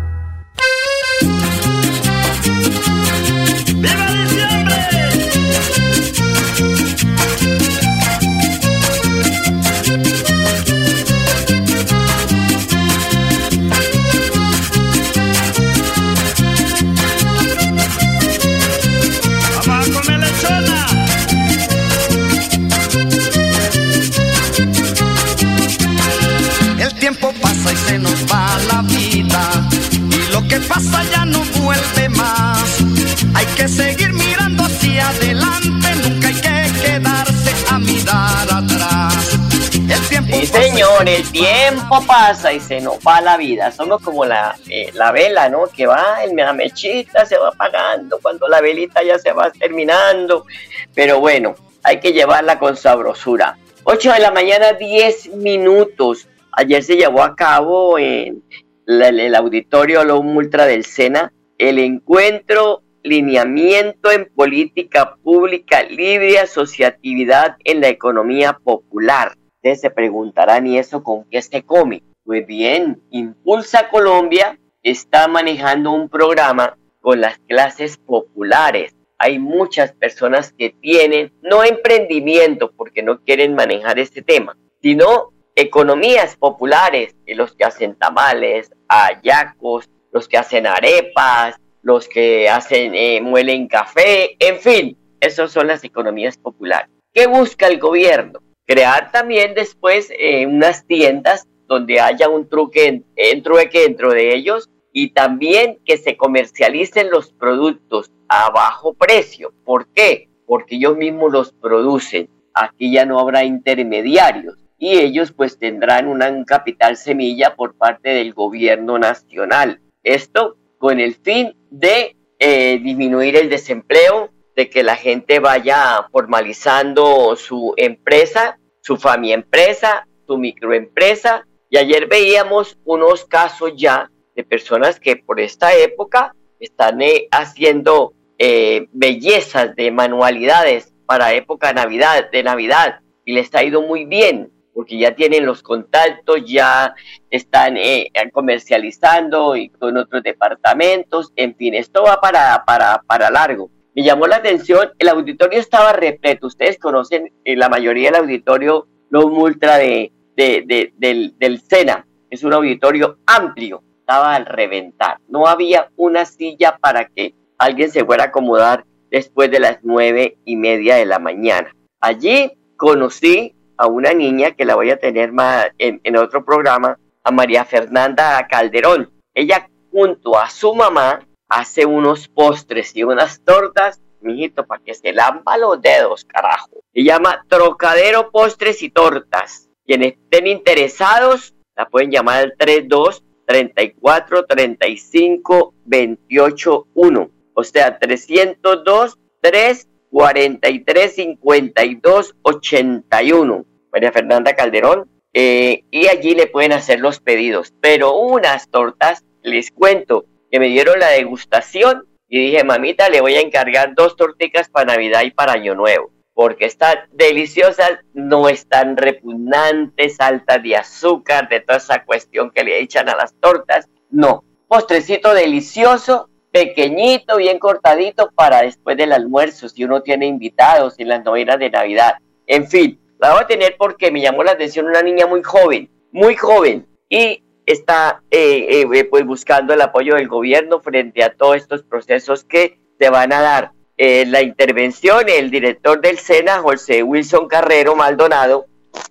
Señor, 40.99 41.09
el 41.09 41.31
tiempo 41.31 42.03
pasa 42.05 42.53
y 42.53 42.59
se 42.59 42.81
nos 42.81 42.99
va 42.99 43.21
la 43.21 43.37
vida. 43.37 43.71
Somos 43.71 44.01
como 44.01 44.25
la, 44.25 44.55
eh, 44.69 44.91
la 44.93 45.11
vela, 45.11 45.49
¿no? 45.49 45.67
Que 45.67 45.87
va, 45.87 46.23
el, 46.23 46.35
la 46.35 46.53
mechita 46.53 47.25
se 47.25 47.37
va 47.37 47.49
apagando 47.49 48.19
cuando 48.21 48.47
la 48.47 48.61
velita 48.61 49.03
ya 49.03 49.17
se 49.17 49.31
va 49.31 49.51
terminando. 49.51 50.45
Pero 50.93 51.19
bueno, 51.19 51.55
hay 51.83 51.99
que 51.99 52.13
llevarla 52.13 52.59
con 52.59 52.75
sabrosura. 52.75 53.57
8 53.83 54.13
de 54.13 54.19
la 54.19 54.31
mañana, 54.31 54.73
10 54.73 55.35
minutos. 55.35 56.27
Ayer 56.51 56.83
se 56.83 56.95
llevó 56.95 57.23
a 57.23 57.35
cabo 57.35 57.97
en 57.97 58.43
el 58.85 59.35
auditorio 59.35 60.03
Lo 60.03 60.19
Ultra 60.19 60.65
del 60.65 60.83
Sena 60.83 61.31
el 61.59 61.77
encuentro 61.77 62.81
lineamiento 63.03 64.11
en 64.11 64.29
política 64.33 65.15
pública 65.21 65.83
libre 65.83 66.39
asociatividad 66.39 67.57
en 67.65 67.81
la 67.81 67.89
economía 67.89 68.53
popular. 68.63 69.35
Ustedes 69.59 69.81
se 69.81 69.89
preguntarán, 69.89 70.67
¿y 70.67 70.77
eso 70.77 71.03
con 71.03 71.25
qué 71.25 71.41
se 71.41 71.63
come? 71.63 72.01
Pues 72.23 72.47
bien, 72.47 73.01
Impulsa 73.09 73.89
Colombia 73.89 74.57
está 74.83 75.27
manejando 75.27 75.91
un 75.91 76.07
programa 76.07 76.77
con 77.01 77.19
las 77.19 77.39
clases 77.39 77.97
populares. 77.97 78.95
Hay 79.17 79.37
muchas 79.37 79.91
personas 79.91 80.53
que 80.53 80.69
tienen, 80.69 81.33
no 81.41 81.65
emprendimiento 81.65 82.71
porque 82.71 83.03
no 83.03 83.19
quieren 83.19 83.53
manejar 83.53 83.99
este 83.99 84.21
tema, 84.21 84.55
sino 84.81 85.33
economías 85.57 86.37
populares, 86.37 87.17
los 87.27 87.53
que 87.53 87.65
hacen 87.65 87.95
tamales, 87.95 88.71
ayacos, 88.87 89.89
los 90.13 90.29
que 90.29 90.37
hacen 90.37 90.67
arepas, 90.67 91.57
los 91.81 92.07
que 92.07 92.47
hacen, 92.47 92.95
eh, 92.95 93.19
muelen 93.19 93.67
café, 93.67 94.37
en 94.39 94.57
fin, 94.59 94.97
esas 95.19 95.51
son 95.51 95.67
las 95.67 95.83
economías 95.83 96.37
populares. 96.37 96.89
¿Qué 97.13 97.27
busca 97.27 97.67
el 97.67 97.77
gobierno? 97.77 98.39
Crear 98.69 99.11
también 99.11 99.55
después 99.55 100.13
eh, 100.15 100.45
unas 100.45 100.85
tiendas 100.85 101.47
donde 101.65 101.99
haya 101.99 102.29
un 102.29 102.47
truque, 102.47 103.01
dentro 103.15 104.11
de 104.11 104.35
ellos 104.35 104.69
y 104.93 105.09
también 105.09 105.79
que 105.83 105.97
se 105.97 106.15
comercialicen 106.15 107.09
los 107.09 107.31
productos 107.31 108.11
a 108.27 108.51
bajo 108.51 108.93
precio. 108.93 109.55
¿Por 109.65 109.87
qué? 109.87 110.29
Porque 110.45 110.75
ellos 110.75 110.95
mismos 110.95 111.31
los 111.31 111.51
producen. 111.51 112.29
Aquí 112.53 112.91
ya 112.91 113.07
no 113.07 113.19
habrá 113.19 113.43
intermediarios 113.43 114.59
y 114.77 114.99
ellos 114.99 115.31
pues 115.31 115.57
tendrán 115.57 116.07
un 116.07 116.43
capital 116.45 116.95
semilla 116.95 117.55
por 117.55 117.73
parte 117.73 118.09
del 118.09 118.35
gobierno 118.35 118.99
nacional. 118.99 119.81
Esto 120.03 120.57
con 120.77 120.99
el 120.99 121.15
fin 121.15 121.55
de 121.71 122.15
eh, 122.37 122.79
disminuir 122.83 123.35
el 123.35 123.49
desempleo, 123.49 124.29
de 124.59 124.69
que 124.69 124.83
la 124.83 124.97
gente 124.97 125.39
vaya 125.39 126.05
formalizando 126.11 127.37
su 127.37 127.73
empresa, 127.77 128.59
su 128.81 128.97
familia 128.97 129.35
empresa, 129.35 130.05
su 130.27 130.37
microempresa. 130.37 131.47
Y 131.69 131.77
ayer 131.77 132.07
veíamos 132.07 132.77
unos 132.83 133.23
casos 133.23 133.71
ya 133.77 134.11
de 134.35 134.43
personas 134.43 134.99
que 134.99 135.15
por 135.15 135.39
esta 135.39 135.73
época 135.73 136.35
están 136.59 137.01
eh, 137.01 137.29
haciendo 137.31 138.11
eh, 138.37 138.87
bellezas 138.91 139.73
de 139.77 139.91
manualidades 139.91 140.93
para 141.05 141.33
época 141.33 141.71
Navidad, 141.71 142.29
de 142.29 142.43
Navidad 142.43 142.99
y 143.23 143.35
les 143.35 143.55
ha 143.55 143.63
ido 143.63 143.81
muy 143.81 144.03
bien 144.03 144.51
porque 144.73 144.97
ya 144.97 145.15
tienen 145.15 145.45
los 145.45 145.63
contactos, 145.63 146.43
ya 146.45 146.93
están 147.29 147.77
eh, 147.77 148.11
comercializando 148.33 149.55
y 149.55 149.69
con 149.69 149.95
otros 149.95 150.21
departamentos, 150.21 151.31
en 151.37 151.55
fin, 151.55 151.75
esto 151.75 152.03
va 152.03 152.19
para, 152.19 152.63
para, 152.65 153.01
para 153.07 153.29
largo. 153.29 153.69
Me 153.95 154.03
llamó 154.03 154.27
la 154.27 154.37
atención, 154.37 154.91
el 154.97 155.09
auditorio 155.09 155.59
estaba 155.59 155.93
repleto, 155.93 156.47
ustedes 156.47 156.77
conocen 156.77 157.31
eh, 157.43 157.55
la 157.55 157.69
mayoría 157.69 158.11
del 158.11 158.21
auditorio 158.21 158.87
los 159.09 159.25
Ultra 159.25 159.77
de, 159.77 160.11
del, 160.35 161.33
del 161.37 161.61
SENA, 161.61 162.05
es 162.29 162.43
un 162.43 162.53
auditorio 162.53 163.17
amplio, 163.25 163.83
estaba 163.99 164.35
al 164.35 164.45
reventar, 164.45 165.17
no 165.27 165.47
había 165.47 165.89
una 165.95 166.25
silla 166.25 166.77
para 166.79 167.05
que 167.07 167.33
alguien 167.57 167.91
se 167.91 168.05
fuera 168.05 168.25
a 168.25 168.27
acomodar 168.27 168.85
después 169.11 169.51
de 169.51 169.59
las 169.59 169.79
nueve 169.83 170.37
y 170.45 170.55
media 170.55 170.95
de 170.95 171.05
la 171.05 171.19
mañana. 171.19 171.75
Allí 171.99 172.51
conocí 172.77 173.55
a 173.77 173.87
una 173.87 174.13
niña 174.13 174.51
que 174.51 174.65
la 174.65 174.75
voy 174.75 174.89
a 174.91 174.99
tener 174.99 175.31
más 175.31 175.67
en, 175.77 176.17
otro 176.17 176.43
programa, 176.43 176.97
a 177.23 177.31
María 177.31 177.65
Fernanda 177.65 178.45
Calderón. 178.49 179.09
Ella 179.33 179.69
junto 179.91 180.37
a 180.37 180.49
su 180.49 180.73
mamá 180.75 181.19
hace 181.49 181.85
unos 181.85 182.27
postres 182.27 182.95
y 182.95 183.03
unas 183.03 183.43
tortas, 183.43 183.99
mijito, 184.21 184.65
para 184.65 184.83
que 184.83 184.93
se 184.93 185.11
lamba 185.11 185.57
los 185.57 185.81
dedos, 185.81 186.23
carajo. 186.25 186.69
Se 186.93 187.03
llama 187.03 187.43
Trocadero 187.49 188.31
Postres 188.31 188.81
y 188.83 188.89
Tortas. 188.89 189.67
Quienes 189.85 190.13
estén 190.13 190.47
interesados, 190.47 191.55
la 191.75 191.89
pueden 191.89 192.11
llamar 192.11 192.43
al 192.43 192.55
32 192.57 193.23
34 193.45 194.45
35 194.45 195.73
28 195.85 196.87
1. 196.93 197.31
O 197.55 197.63
sea, 197.63 197.97
302 197.97 199.17
3 199.41 199.89
43 200.11 201.15
52 201.15 202.35
81. 202.43 203.65
María 203.91 204.11
Fernanda 204.11 204.55
Calderón, 204.55 205.09
eh, 205.33 205.83
y 205.89 206.07
allí 206.07 206.35
le 206.35 206.47
pueden 206.47 206.73
hacer 206.73 206.99
los 206.99 207.19
pedidos. 207.19 207.73
Pero 207.81 208.17
unas 208.17 208.69
tortas, 208.69 209.23
les 209.41 209.71
cuento, 209.71 210.25
que 210.51 210.59
me 210.59 210.67
dieron 210.67 210.99
la 210.99 211.09
degustación 211.09 212.05
y 212.27 212.39
dije, 212.39 212.63
mamita, 212.63 213.09
le 213.09 213.21
voy 213.21 213.35
a 213.35 213.41
encargar 213.41 213.95
dos 213.95 214.15
torticas 214.15 214.69
para 214.69 214.93
Navidad 214.93 215.23
y 215.23 215.31
para 215.31 215.53
Año 215.53 215.73
Nuevo, 215.73 216.11
porque 216.33 216.65
están 216.65 216.97
deliciosas, 217.11 217.91
no 218.13 218.49
están 218.49 218.97
repugnantes, 218.97 220.19
altas 220.19 220.61
de 220.61 220.75
azúcar, 220.75 221.49
de 221.49 221.61
toda 221.61 221.79
esa 221.79 222.05
cuestión 222.05 222.51
que 222.51 222.63
le 222.63 222.79
echan 222.79 223.09
a 223.09 223.15
las 223.15 223.33
tortas. 223.39 223.89
No, 224.11 224.43
postrecito 224.67 225.33
delicioso, 225.33 226.29
pequeñito, 226.51 227.37
bien 227.37 227.57
cortadito 227.57 228.29
para 228.35 228.61
después 228.61 228.95
del 228.95 229.11
almuerzo, 229.11 229.67
si 229.67 229.83
uno 229.83 230.01
tiene 230.01 230.27
invitados 230.27 230.99
en 230.99 231.09
las 231.09 231.23
novenas 231.23 231.57
de 231.57 231.71
Navidad. 231.71 232.13
En 232.45 232.67
fin, 232.67 232.99
la 233.19 233.33
voy 233.33 233.43
a 233.43 233.47
tener 233.47 233.75
porque 233.77 234.11
me 234.11 234.21
llamó 234.21 234.43
la 234.43 234.51
atención 234.51 234.87
una 234.87 235.01
niña 235.01 235.25
muy 235.25 235.41
joven, 235.43 235.89
muy 236.11 236.35
joven, 236.35 236.87
y 237.09 237.43
está 237.71 238.23
eh, 238.31 238.83
eh, 238.91 239.05
pues 239.05 239.25
buscando 239.25 239.73
el 239.73 239.81
apoyo 239.81 240.15
del 240.15 240.27
gobierno 240.27 240.79
frente 240.81 241.23
a 241.23 241.33
todos 241.33 241.57
estos 241.57 241.83
procesos 241.83 242.43
que 242.43 242.79
se 242.99 243.09
van 243.09 243.31
a 243.31 243.41
dar. 243.41 243.71
Eh, 243.97 244.25
la 244.25 244.41
intervención, 244.41 245.25
el 245.27 245.51
director 245.51 246.01
del 246.01 246.17
SENA, 246.17 246.59
José 246.59 247.03
Wilson 247.03 247.47
Carrero 247.47 247.95
Maldonado, 247.95 248.65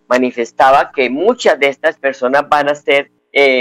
manifestaba 0.09 0.91
que 0.93 1.11
muchas 1.11 1.59
de 1.61 1.69
estas 1.69 1.99
personas 1.99 2.49
van 2.49 2.69
a 2.69 2.75
ser, 2.75 3.11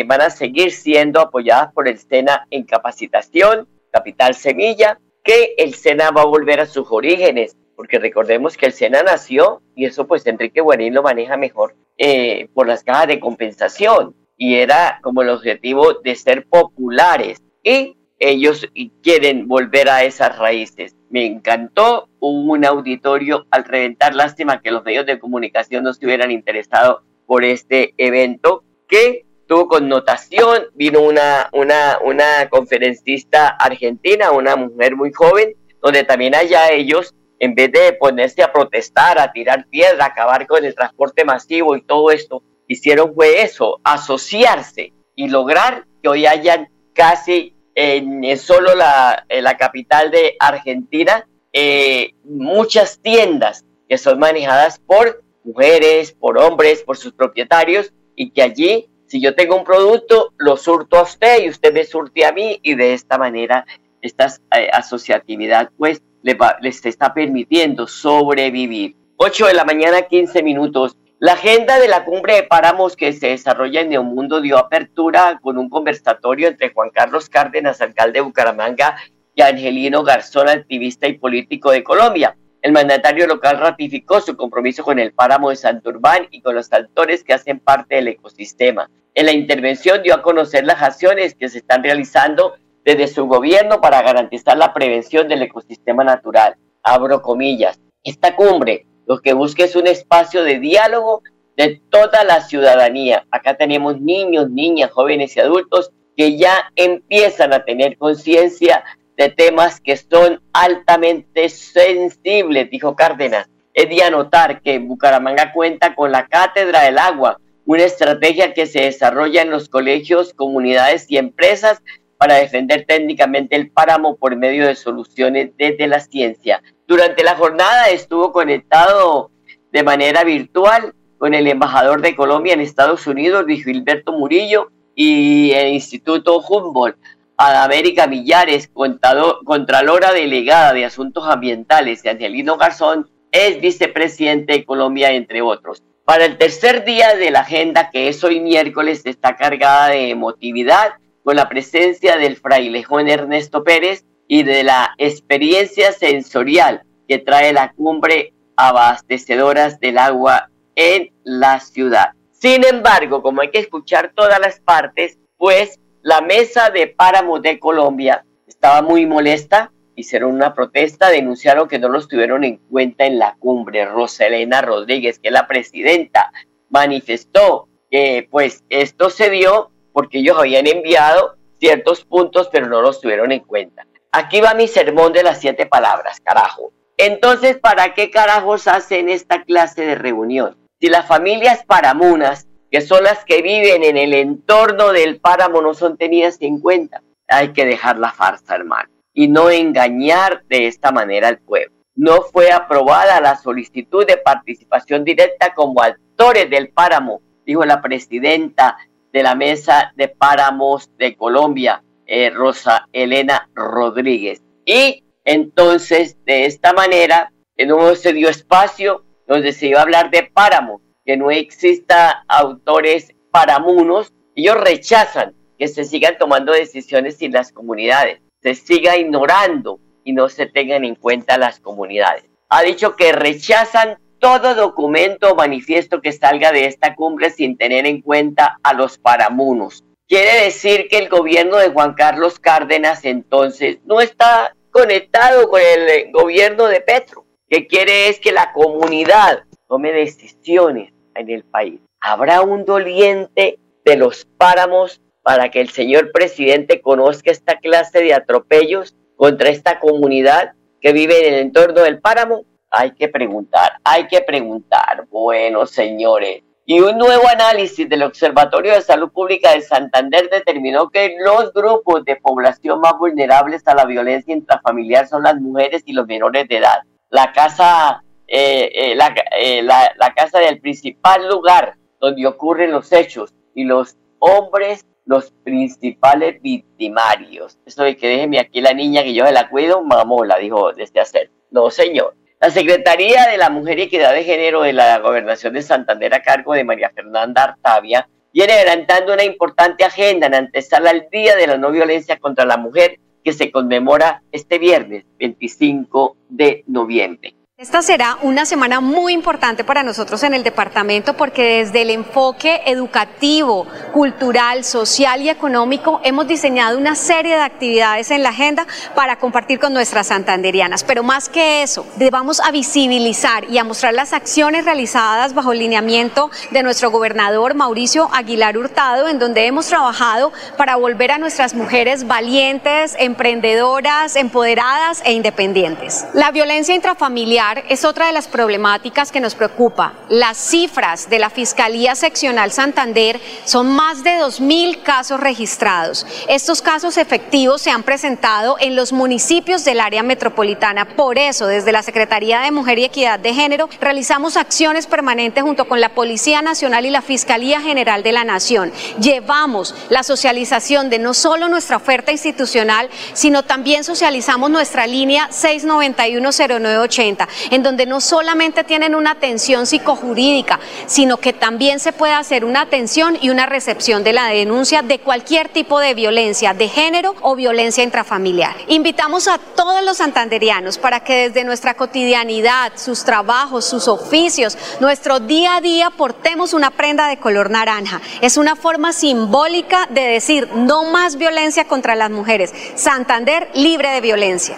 van 0.08 0.22
a 0.22 0.30
seguir 0.32 0.72
siendo 0.72 1.20
apoyadas 1.20 1.72
por 1.74 1.88
el 1.88 2.00
SENA 2.00 2.48
en 2.50 2.64
capacitación, 2.64 3.68
capital 3.92 4.34
semilla, 4.34 5.00
que 5.24 5.54
el 5.58 5.76
SENA 5.76 6.12
va 6.12 6.22
a 6.22 6.26
volver 6.26 6.62
a 6.62 6.66
sus 6.66 6.88
orígenes, 6.90 7.56
porque 7.76 8.00
recordemos 8.00 8.58
que 8.58 8.66
el 8.66 8.74
SENA 8.74 9.04
nació, 9.04 9.62
y 9.76 9.86
eso 9.86 10.08
pues 10.08 10.26
Enrique 10.26 10.62
Guarín 10.62 10.96
lo 10.96 11.04
maneja 11.04 11.38
mejor, 11.38 11.76
eh, 11.98 12.48
por 12.54 12.68
las 12.68 12.84
cajas 12.84 13.08
de 13.08 13.20
compensación, 13.20 14.16
y 14.38 14.56
era 14.56 15.00
como 15.02 15.24
el 15.24 15.30
objetivo 15.30 15.94
de 15.94 16.16
ser 16.16 16.46
populares, 16.48 17.42
y 17.64 17.98
ellos 18.20 18.68
quieren 19.04 19.48
volver 19.48 19.90
a 19.90 20.04
esas 20.04 20.38
raíces. 20.38 20.96
Me 21.10 21.26
encantó, 21.26 22.10
un 22.20 22.66
auditorio 22.66 23.46
al 23.52 23.64
reventar, 23.64 24.16
lástima 24.16 24.62
que 24.62 24.72
los 24.72 24.84
medios 24.84 25.06
de 25.06 25.20
comunicación 25.20 25.84
no 25.84 25.92
estuvieran 25.92 26.32
interesados 26.32 27.04
por 27.26 27.44
este 27.44 27.94
evento, 27.98 28.64
que 28.88 29.26
tuvo 29.48 29.68
connotación, 29.68 30.64
vino 30.74 31.02
una, 31.02 31.50
una, 31.54 32.00
una 32.04 32.50
conferencista 32.50 33.48
argentina, 33.48 34.32
una 34.32 34.56
mujer 34.56 34.96
muy 34.96 35.12
joven, 35.14 35.54
donde 35.82 36.04
también 36.04 36.36
allá 36.36 36.72
ellos 36.72 37.14
en 37.40 37.56
vez 37.56 37.72
de 37.72 37.94
ponerse 37.94 38.42
a 38.44 38.52
protestar, 38.52 39.20
a 39.20 39.32
tirar 39.32 39.68
piedra, 39.70 40.06
a 40.06 40.08
acabar 40.08 40.48
con 40.48 40.66
el 40.66 40.74
transporte 40.74 41.24
masivo 41.24 41.76
y 41.76 41.82
todo 41.82 42.12
esto, 42.12 42.44
hicieron 42.68 43.14
fue 43.14 43.42
eso, 43.42 43.80
asociarse 43.84 44.94
y 45.16 45.30
lograr 45.30 45.86
que 46.02 46.10
hoy 46.10 46.26
hayan 46.26 46.70
casi 46.94 47.54
en, 47.76 48.38
solo 48.38 48.76
la, 48.76 49.26
la, 49.30 49.58
capital 49.58 50.10
de 50.10 50.36
Argentina 50.40 51.28
eh, 51.54 52.14
muchas 52.24 53.00
tiendas 53.00 53.66
que 53.88 53.98
son 53.98 54.20
manejadas 54.20 54.80
por 54.80 55.24
mujeres, 55.44 56.12
por 56.12 56.38
hombres, 56.38 56.84
por 56.84 56.98
sus 56.98 57.14
propietarios 57.14 57.94
y 58.16 58.32
que 58.32 58.42
allí, 58.42 58.90
si 59.06 59.22
yo 59.22 59.36
tengo 59.36 59.56
un 59.56 59.64
producto, 59.64 60.34
lo 60.38 60.58
surto 60.58 60.98
a 60.98 61.04
usted 61.04 61.44
y 61.44 61.50
usted 61.50 61.74
me 61.74 61.86
surte 61.86 62.26
a 62.26 62.32
mí 62.32 62.60
y 62.64 62.76
de 62.76 62.94
esta 62.94 63.18
manera 63.18 63.66
esta 64.02 64.28
eh, 64.56 64.70
asociatividad 64.72 65.72
pues 65.78 66.02
les, 66.22 66.86
está 66.86 67.14
permitiendo 67.14 67.88
sobrevivir. 67.88 68.96
8 69.18 69.48
de 69.48 69.54
la 69.54 69.66
mañana, 69.66 70.04
15 70.04 70.44
minutos. 70.44 70.96
La 71.20 71.34
agenda 71.34 71.80
de 71.80 71.88
la 71.88 72.06
cumbre 72.06 72.36
de 72.36 72.44
páramos 72.44 72.96
que 72.96 73.12
se 73.12 73.30
desarrolla 73.30 73.82
en 73.82 73.90
Neomundo 73.90 74.40
dio 74.40 74.60
apertura 74.60 75.40
con 75.42 75.58
un 75.58 75.68
conversatorio 75.68 76.48
entre 76.48 76.72
Juan 76.72 76.92
Carlos 76.92 77.28
Cárdenas, 77.28 77.82
alcalde 77.82 78.20
de 78.20 78.22
Bucaramanga, 78.22 78.98
y 79.34 79.42
Angelino 79.42 80.04
Garzón, 80.04 80.48
activista 80.48 81.08
y 81.08 81.18
político 81.18 81.72
de 81.72 81.84
Colombia. 81.84 82.38
El 82.62 82.72
mandatario 82.72 83.26
local 83.26 83.58
ratificó 83.58 84.22
su 84.22 84.38
compromiso 84.38 84.84
con 84.84 85.00
el 85.00 85.12
páramo 85.12 85.50
de 85.50 85.56
Santurbán 85.56 86.28
y 86.30 86.42
con 86.42 86.54
los 86.54 86.72
actores 86.72 87.24
que 87.24 87.34
hacen 87.34 87.60
parte 87.60 87.96
del 87.96 88.10
ecosistema. 88.10 88.88
En 89.16 89.26
la 89.26 89.32
intervención 89.32 90.04
dio 90.04 90.14
a 90.14 90.22
conocer 90.22 90.66
las 90.66 90.84
acciones 90.84 91.34
que 91.34 91.50
se 91.50 91.58
están 91.58 91.84
realizando 91.84 92.54
desde 92.86 93.08
su 93.08 93.26
gobierno 93.26 93.82
para 93.82 94.04
garantizar 94.04 94.56
la 94.56 94.72
prevención 94.72 95.28
del 95.28 95.42
ecosistema 95.42 96.04
natural. 96.04 96.58
Abro 96.84 97.24
comillas. 97.24 97.80
Esta 98.04 98.36
cumbre 98.36 98.86
lo 99.08 99.20
que 99.22 99.34
busca 99.34 99.64
es 99.64 99.76
un 99.76 99.88
espacio 99.88 100.44
de 100.44 100.60
diálogo 100.60 101.24
de 101.56 101.82
toda 101.90 102.24
la 102.26 102.42
ciudadanía. 102.42 103.26
Acá 103.32 103.56
tenemos 103.56 104.00
niños, 104.00 104.50
niñas, 104.50 104.92
jóvenes 104.92 105.36
y 105.36 105.40
adultos 105.40 105.92
que 106.16 106.38
ya 106.38 106.72
empiezan 106.76 107.54
a 107.54 107.64
tener 107.64 107.98
conciencia 107.98 108.84
de 109.16 109.30
temas 109.30 109.80
que 109.80 109.96
son 109.96 110.42
altamente 110.54 111.50
sensibles, 111.50 112.70
dijo 112.70 112.96
Cárdenas. 112.96 113.50
Es 113.74 113.90
de 113.90 114.04
anotar 114.04 114.62
que 114.62 114.80
Bucaramanga 114.80 115.54
cuenta 115.54 115.96
con 115.96 116.12
la 116.12 116.28
Cátedra 116.28 116.84
del 116.84 116.98
Agua, 116.98 117.40
una 117.66 117.84
estrategia 117.84 118.54
que 118.54 118.66
se 118.66 118.82
desarrolla 118.82 119.42
en 119.42 119.52
los 119.52 119.70
colegios, 119.70 120.34
comunidades 120.34 121.10
y 121.10 121.18
empresas 121.18 121.82
para 122.18 122.36
defender 122.36 122.86
técnicamente 122.88 123.56
el 123.56 123.70
páramo 123.72 124.18
por 124.18 124.36
medio 124.36 124.68
de 124.68 124.76
soluciones 124.76 125.52
desde 125.58 125.88
la 125.88 126.00
ciencia. 126.00 126.62
Durante 126.88 127.22
la 127.22 127.36
jornada 127.36 127.90
estuvo 127.90 128.32
conectado 128.32 129.30
de 129.74 129.84
manera 129.84 130.24
virtual 130.24 130.94
con 131.18 131.34
el 131.34 131.46
embajador 131.48 132.02
de 132.02 132.16
Colombia 132.16 132.54
en 132.54 132.62
Estados 132.62 133.06
Unidos, 133.08 133.44
Luis 133.44 133.66
Gilberto 133.66 134.14
Murillo, 134.14 134.72
y 134.96 135.52
el 135.52 135.74
Instituto 135.74 136.40
Humboldt, 136.40 136.98
a 137.36 137.66
América 137.66 138.08
Millares, 138.08 138.70
contador, 138.70 139.44
Contralora 139.44 140.14
Delegada 140.14 140.72
de 140.72 140.86
Asuntos 140.86 141.28
Ambientales, 141.28 142.06
y 142.06 142.08
Angelino 142.08 142.56
Garzón, 142.56 143.10
es 143.32 143.60
vicepresidente 143.60 144.54
de 144.54 144.66
Colombia, 144.66 145.12
entre 145.12 145.42
otros. 145.42 145.84
Para 146.06 146.24
el 146.24 146.38
tercer 146.38 146.86
día 146.86 147.16
de 147.16 147.32
la 147.32 147.42
agenda, 147.42 147.90
que 147.92 148.08
es 148.08 148.24
hoy 148.24 148.40
miércoles, 148.40 149.02
está 149.04 149.36
cargada 149.36 149.90
de 149.90 150.10
emotividad 150.10 150.94
con 151.24 151.36
la 151.36 151.50
presencia 151.50 152.16
del 152.16 152.38
frailejón 152.38 153.10
Ernesto 153.10 153.66
Pérez 153.66 154.06
y 154.28 154.44
de 154.44 154.64
la 154.64 154.94
experiencia 154.98 155.92
sensorial 155.92 156.84
que 157.08 157.18
trae 157.20 157.54
la 157.54 157.72
cumbre 157.74 158.34
abastecedoras 158.56 159.80
del 159.80 159.98
agua 159.98 160.50
en 160.76 161.12
la 161.24 161.60
ciudad. 161.60 162.12
Sin 162.32 162.66
embargo, 162.66 163.22
como 163.22 163.42
hay 163.42 163.50
que 163.50 163.60
escuchar 163.60 164.12
todas 164.14 164.40
las 164.40 164.60
partes, 164.60 165.18
pues 165.38 165.80
la 166.02 166.22
mesa 166.22 166.70
de 166.70 166.88
páramos 166.88 167.42
de 167.42 167.60
Colombia 167.60 168.26
estaba 168.46 168.82
muy 168.82 169.06
molesta, 169.06 169.72
hicieron 169.96 170.34
una 170.34 170.54
protesta, 170.54 171.10
denunciaron 171.10 171.68
que 171.68 171.80
no 171.80 171.90
los 171.90 172.08
tuvieron 172.08 172.44
en 172.44 172.58
cuenta 172.58 173.06
en 173.06 173.18
la 173.18 173.36
cumbre. 173.40 173.86
Roselena 173.86 174.62
Rodríguez, 174.62 175.20
que 175.20 175.30
es 175.30 175.34
la 175.34 175.48
presidenta, 175.48 176.32
manifestó 176.70 177.68
que 177.90 178.28
pues 178.30 178.64
esto 178.70 179.10
se 179.10 179.30
dio 179.30 179.72
porque 179.94 180.20
ellos 180.20 180.38
habían 180.38 180.68
enviado 180.68 181.38
ciertos 181.60 182.06
puntos, 182.06 182.50
pero 182.52 182.68
no 182.68 182.82
los 182.82 183.02
tuvieron 183.02 183.32
en 183.32 183.40
cuenta. 183.40 183.88
Aquí 184.12 184.42
va 184.42 184.54
mi 184.54 184.68
sermón 184.68 185.14
de 185.14 185.24
las 185.24 185.40
siete 185.40 185.66
palabras, 185.66 186.20
carajo. 186.22 186.72
Entonces, 186.98 187.58
¿para 187.58 187.94
qué 187.94 188.10
carajos 188.10 188.68
hacen 188.68 189.10
esta 189.10 189.44
clase 189.44 189.86
de 189.86 189.96
reunión? 189.96 190.58
Si 190.80 190.88
las 190.88 191.06
familias 191.06 191.64
paramunas, 191.66 192.48
que 192.72 192.82
son 192.82 193.04
las 193.04 193.24
que 193.26 193.42
viven 193.42 193.84
en 193.84 193.98
el 193.98 194.14
entorno 194.14 194.92
del 194.92 195.20
páramo, 195.20 195.62
no 195.62 195.74
son 195.74 195.98
tenidas 195.98 196.38
en 196.40 196.60
cuenta, 196.60 197.02
hay 197.28 197.54
que 197.54 197.66
dejar 197.66 198.00
la 198.00 198.12
farsa, 198.12 198.56
hermano, 198.56 198.90
y 199.14 199.28
no 199.28 199.50
engañar 199.50 200.44
de 200.48 200.68
esta 200.68 200.92
manera 200.92 201.28
al 201.28 201.40
pueblo. 201.40 201.76
No 201.96 202.22
fue 202.22 202.52
aprobada 202.52 203.20
la 203.22 203.38
solicitud 203.38 204.06
de 204.06 204.18
participación 204.18 205.04
directa 205.04 205.54
como 205.54 205.82
actores 205.82 206.50
del 206.50 206.70
páramo, 206.70 207.22
dijo 207.46 207.66
la 207.66 207.82
presidenta 207.82 208.78
de 209.12 209.24
la 209.24 209.36
Mesa 209.36 209.94
de 209.96 210.08
Páramos 210.08 210.92
de 210.98 211.16
Colombia, 211.16 211.84
eh, 212.08 212.30
Rosa 212.30 212.88
Elena 212.92 213.50
Rodríguez. 213.54 214.42
Y 214.66 215.04
entonces, 215.24 216.18
de 216.26 216.46
esta 216.46 216.74
manera, 216.74 217.32
no 217.66 217.96
se 217.96 218.14
dio 218.14 218.30
espacio 218.30 219.04
donde 219.28 219.52
se 219.52 219.68
iba 219.68 219.80
a 219.80 219.84
hablar 219.84 220.10
de 220.10 220.24
páramo, 220.24 220.82
que 221.06 221.18
no 221.18 221.32
exista 221.32 222.24
autores 222.28 223.14
paramunos. 223.32 224.14
Ellos 224.36 224.56
rechazan 224.60 225.36
que 225.58 225.68
se 225.68 225.84
sigan 225.84 226.18
tomando 226.18 226.54
decisiones 226.54 227.18
sin 227.18 227.32
las 227.32 227.52
comunidades, 227.52 228.22
se 228.42 228.56
siga 228.56 228.98
ignorando 228.98 229.80
y 230.04 230.14
no 230.14 230.30
se 230.30 230.46
tengan 230.46 230.86
en 230.86 230.96
cuenta 230.96 231.38
las 231.38 231.60
comunidades. 231.60 232.24
Ha 232.50 232.62
dicho 232.62 232.96
que 232.96 233.12
rechazan 233.12 233.98
todo 234.20 234.56
documento 234.56 235.32
o 235.32 235.36
manifiesto 235.36 236.02
que 236.02 236.12
salga 236.12 236.52
de 236.52 236.66
esta 236.66 236.96
cumbre 236.96 237.30
sin 237.30 237.58
tener 237.58 237.86
en 237.86 238.02
cuenta 238.02 238.58
a 238.64 238.74
los 238.74 238.98
paramunos. 238.98 239.84
Quiere 240.08 240.46
decir 240.46 240.88
que 240.88 241.00
el 241.00 241.10
gobierno 241.10 241.58
de 241.58 241.68
Juan 241.68 241.94
Carlos 241.94 242.40
Cárdenas 242.40 243.04
entonces 243.04 243.80
no 243.84 244.00
está 244.00 244.56
conectado 244.72 245.50
con 245.50 245.60
el 245.60 246.14
gobierno 246.14 246.68
de 246.68 246.80
Petro, 246.80 247.26
que 247.50 247.68
quiere 247.68 248.08
es 248.08 248.18
que 248.22 248.32
la 248.32 248.54
comunidad 248.54 249.44
tome 249.68 249.92
decisiones 249.92 250.94
en 251.14 251.30
el 251.30 251.44
país. 251.44 251.82
¿Habrá 252.00 252.42
un 252.42 252.64
doliente 252.64 253.60
de 253.84 253.98
los 253.98 254.24
páramos 254.24 255.02
para 255.24 255.52
que 255.52 255.60
el 255.60 255.72
señor 255.72 256.14
presidente 256.14 256.82
conozca 256.82 257.30
esta 257.30 257.60
clase 257.60 258.00
de 258.00 258.14
atropellos 258.14 258.96
contra 259.18 259.50
esta 259.50 259.78
comunidad 259.78 260.54
que 260.80 260.94
vive 260.94 261.28
en 261.28 261.34
el 261.34 261.40
entorno 261.42 261.82
del 261.82 262.00
páramo? 262.00 262.46
Hay 262.70 262.92
que 262.92 263.10
preguntar, 263.10 263.74
hay 263.84 264.08
que 264.08 264.22
preguntar. 264.22 265.06
Bueno, 265.10 265.66
señores, 265.66 266.44
y 266.70 266.82
un 266.82 266.98
nuevo 266.98 267.26
análisis 267.30 267.88
del 267.88 268.04
Observatorio 268.04 268.74
de 268.74 268.82
Salud 268.82 269.10
Pública 269.10 269.54
de 269.54 269.62
Santander 269.62 270.30
determinó 270.30 270.90
que 270.90 271.16
los 271.18 271.54
grupos 271.54 272.04
de 272.04 272.18
población 272.18 272.82
más 272.82 272.98
vulnerables 273.00 273.66
a 273.70 273.74
la 273.74 273.86
violencia 273.86 274.36
intrafamiliar 274.36 275.08
son 275.08 275.24
las 275.24 275.40
mujeres 275.40 275.84
y 275.86 275.94
los 275.94 276.06
menores 276.06 276.46
de 276.50 276.58
edad. 276.58 276.80
La 277.10 277.32
casa, 277.32 278.04
eh, 278.28 278.70
eh, 278.74 278.96
la, 278.96 279.16
eh, 279.40 279.64
la, 279.64 279.94
la 279.98 280.40
del 280.42 280.60
principal 280.60 281.30
lugar 281.30 281.78
donde 282.02 282.28
ocurren 282.28 282.74
los 282.74 282.92
hechos 282.92 283.34
y 283.56 283.64
los 283.64 283.96
hombres 284.20 284.86
los 285.06 285.32
principales 285.46 286.42
victimarios. 286.42 287.58
Eso 287.66 287.84
de 287.84 287.96
que 287.96 288.10
déjeme 288.10 288.40
aquí 288.40 288.60
la 288.60 288.74
niña 288.74 289.04
que 289.04 289.14
yo 289.14 289.26
se 289.26 289.32
la 289.32 289.50
cuido, 289.50 289.86
mamola, 289.86 290.38
dijo 290.38 290.74
desde 290.74 291.00
hacer. 291.00 291.32
No, 291.50 291.70
señor. 291.70 292.14
La 292.40 292.52
Secretaría 292.52 293.26
de 293.26 293.38
la 293.38 293.50
Mujer 293.50 293.80
y 293.80 293.84
Equidad 293.84 294.14
de 294.14 294.24
Género 294.24 294.62
de 294.62 294.72
la 294.72 295.00
Gobernación 295.00 295.56
de 295.56 295.64
Santander 295.64 296.14
a 296.14 296.22
cargo 296.22 296.54
de 296.54 296.64
María 296.64 296.92
Fernanda 296.92 297.44
Artavia 297.44 298.08
viene 298.32 298.54
adelantando 298.54 299.14
una 299.14 299.24
importante 299.24 299.84
agenda 299.84 300.28
en 300.28 300.36
antesala 300.36 300.92
al 300.92 301.08
Día 301.12 301.36
de 301.36 301.48
la 301.48 301.58
No 301.58 301.72
Violencia 301.72 302.20
contra 302.20 302.46
la 302.46 302.58
Mujer 302.58 303.00
que 303.24 303.34
se 303.34 303.52
conmemora 303.52 304.22
este 304.32 304.60
viernes 304.60 305.04
25 305.18 306.16
de 306.30 306.64
noviembre. 306.68 307.37
Esta 307.60 307.82
será 307.82 308.20
una 308.22 308.46
semana 308.46 308.82
muy 308.82 309.14
importante 309.14 309.64
para 309.64 309.82
nosotros 309.82 310.22
en 310.22 310.36
el 310.36 310.44
departamento 310.44 311.16
porque 311.16 311.58
desde 311.58 311.82
el 311.82 311.90
enfoque 311.90 312.62
educativo, 312.68 313.66
cultural, 313.94 314.64
social 314.64 315.24
y 315.24 315.30
económico 315.30 316.00
hemos 316.04 316.28
diseñado 316.28 316.78
una 316.78 316.94
serie 316.94 317.34
de 317.34 317.42
actividades 317.42 318.12
en 318.12 318.22
la 318.22 318.30
agenda 318.30 318.68
para 318.94 319.16
compartir 319.16 319.58
con 319.58 319.74
nuestras 319.74 320.06
santanderianas. 320.06 320.84
Pero 320.84 321.02
más 321.02 321.30
que 321.30 321.64
eso, 321.64 321.84
vamos 322.12 322.40
a 322.42 322.52
visibilizar 322.52 323.50
y 323.50 323.58
a 323.58 323.64
mostrar 323.64 323.96
las 323.96 324.14
acciones 324.14 324.66
realizadas 324.66 325.34
bajo 325.34 325.52
el 325.52 325.58
lineamiento 325.58 326.30
de 326.52 326.62
nuestro 326.62 326.92
gobernador 326.92 327.56
Mauricio 327.56 328.08
Aguilar 328.14 328.56
Hurtado, 328.56 329.08
en 329.08 329.18
donde 329.18 329.48
hemos 329.48 329.66
trabajado 329.66 330.32
para 330.58 330.76
volver 330.76 331.10
a 331.10 331.18
nuestras 331.18 331.56
mujeres 331.56 332.06
valientes, 332.06 332.96
emprendedoras, 333.00 334.16
empoderadas 334.16 335.02
e 335.04 335.14
independientes. 335.14 336.06
La 336.14 336.30
violencia 336.30 336.76
intrafamiliar 336.76 337.47
es 337.70 337.86
otra 337.86 338.08
de 338.08 338.12
las 338.12 338.28
problemáticas 338.28 339.12
que 339.12 339.22
nos 339.22 339.34
preocupa. 339.34 339.94
Las 340.10 340.38
cifras 340.38 341.10
de 341.10 341.18
la 341.18 341.30
Fiscalía 341.30 341.96
Seccional 341.96 342.52
Santander 342.52 343.22
son 343.46 343.68
más 343.68 344.04
de 344.04 344.20
2.000 344.20 344.84
casos 344.84 345.20
registrados. 345.20 346.06
Estos 346.28 346.62
casos 346.62 346.98
efectivos 346.98 347.62
se 347.62 347.72
han 347.72 347.84
presentado 347.84 348.58
en 348.60 348.76
los 348.76 348.92
municipios 348.92 349.64
del 349.64 349.80
área 349.80 350.04
metropolitana. 350.04 350.96
Por 350.96 351.18
eso, 351.18 351.48
desde 351.48 351.72
la 351.72 351.84
Secretaría 351.84 352.42
de 352.42 352.52
Mujer 352.52 352.80
y 352.80 352.86
Equidad 352.86 353.20
de 353.20 353.34
Género, 353.34 353.70
realizamos 353.80 354.36
acciones 354.36 354.86
permanentes 354.86 355.44
junto 355.44 355.70
con 355.70 355.80
la 355.80 355.90
Policía 355.90 356.42
Nacional 356.42 356.86
y 356.86 356.90
la 356.90 357.02
Fiscalía 357.02 357.62
General 357.62 358.04
de 358.04 358.12
la 358.12 358.26
Nación. 358.26 358.74
Llevamos 359.00 359.74
la 359.90 360.04
socialización 360.04 360.90
de 360.90 361.00
no 361.00 361.14
solo 361.14 361.48
nuestra 361.48 361.78
oferta 361.78 362.12
institucional, 362.12 362.90
sino 363.14 363.44
también 363.44 363.86
socializamos 363.86 364.50
nuestra 364.50 364.86
línea 364.86 365.30
6910980 365.30 367.37
en 367.52 367.64
donde 367.64 367.86
no 367.86 368.02
solamente 368.02 368.64
tienen 368.64 368.96
una 368.96 369.12
atención 369.12 369.66
psicojurídica, 369.66 370.60
sino 370.86 371.18
que 371.18 371.34
también 371.34 371.80
se 371.80 371.94
puede 371.94 372.14
hacer 372.14 372.46
una 372.46 372.62
atención 372.62 373.18
y 373.22 373.30
una 373.30 373.46
recepción 373.46 374.04
de 374.04 374.14
la 374.14 374.28
denuncia 374.28 374.82
de 374.82 375.00
cualquier 375.00 375.50
tipo 375.50 375.80
de 375.80 375.94
violencia 375.94 376.54
de 376.54 376.68
género 376.68 377.16
o 377.22 377.36
violencia 377.36 377.84
intrafamiliar. 377.84 378.56
Invitamos 378.68 379.28
a 379.28 379.38
todos 379.38 379.84
los 379.84 379.98
santanderianos 379.98 380.78
para 380.78 381.02
que 381.02 381.30
desde 381.30 381.44
nuestra 381.44 381.74
cotidianidad, 381.74 382.74
sus 382.76 383.04
trabajos, 383.04 383.66
sus 383.66 383.88
oficios, 383.88 384.58
nuestro 384.80 385.20
día 385.20 385.56
a 385.56 385.62
día 385.62 385.90
portemos 385.90 386.54
una 386.54 386.72
prenda 386.72 387.08
de 387.08 387.18
color 387.18 387.50
naranja. 387.50 388.02
Es 388.22 388.38
una 388.38 388.56
forma 388.56 388.94
simbólica 388.94 389.88
de 389.90 390.02
decir 390.02 390.50
no 390.54 390.84
más 390.86 391.18
violencia 391.18 391.66
contra 391.66 391.96
las 391.96 392.12
mujeres. 392.12 392.54
Santander 392.76 393.50
libre 393.54 393.90
de 393.92 394.02
violencia. 394.02 394.58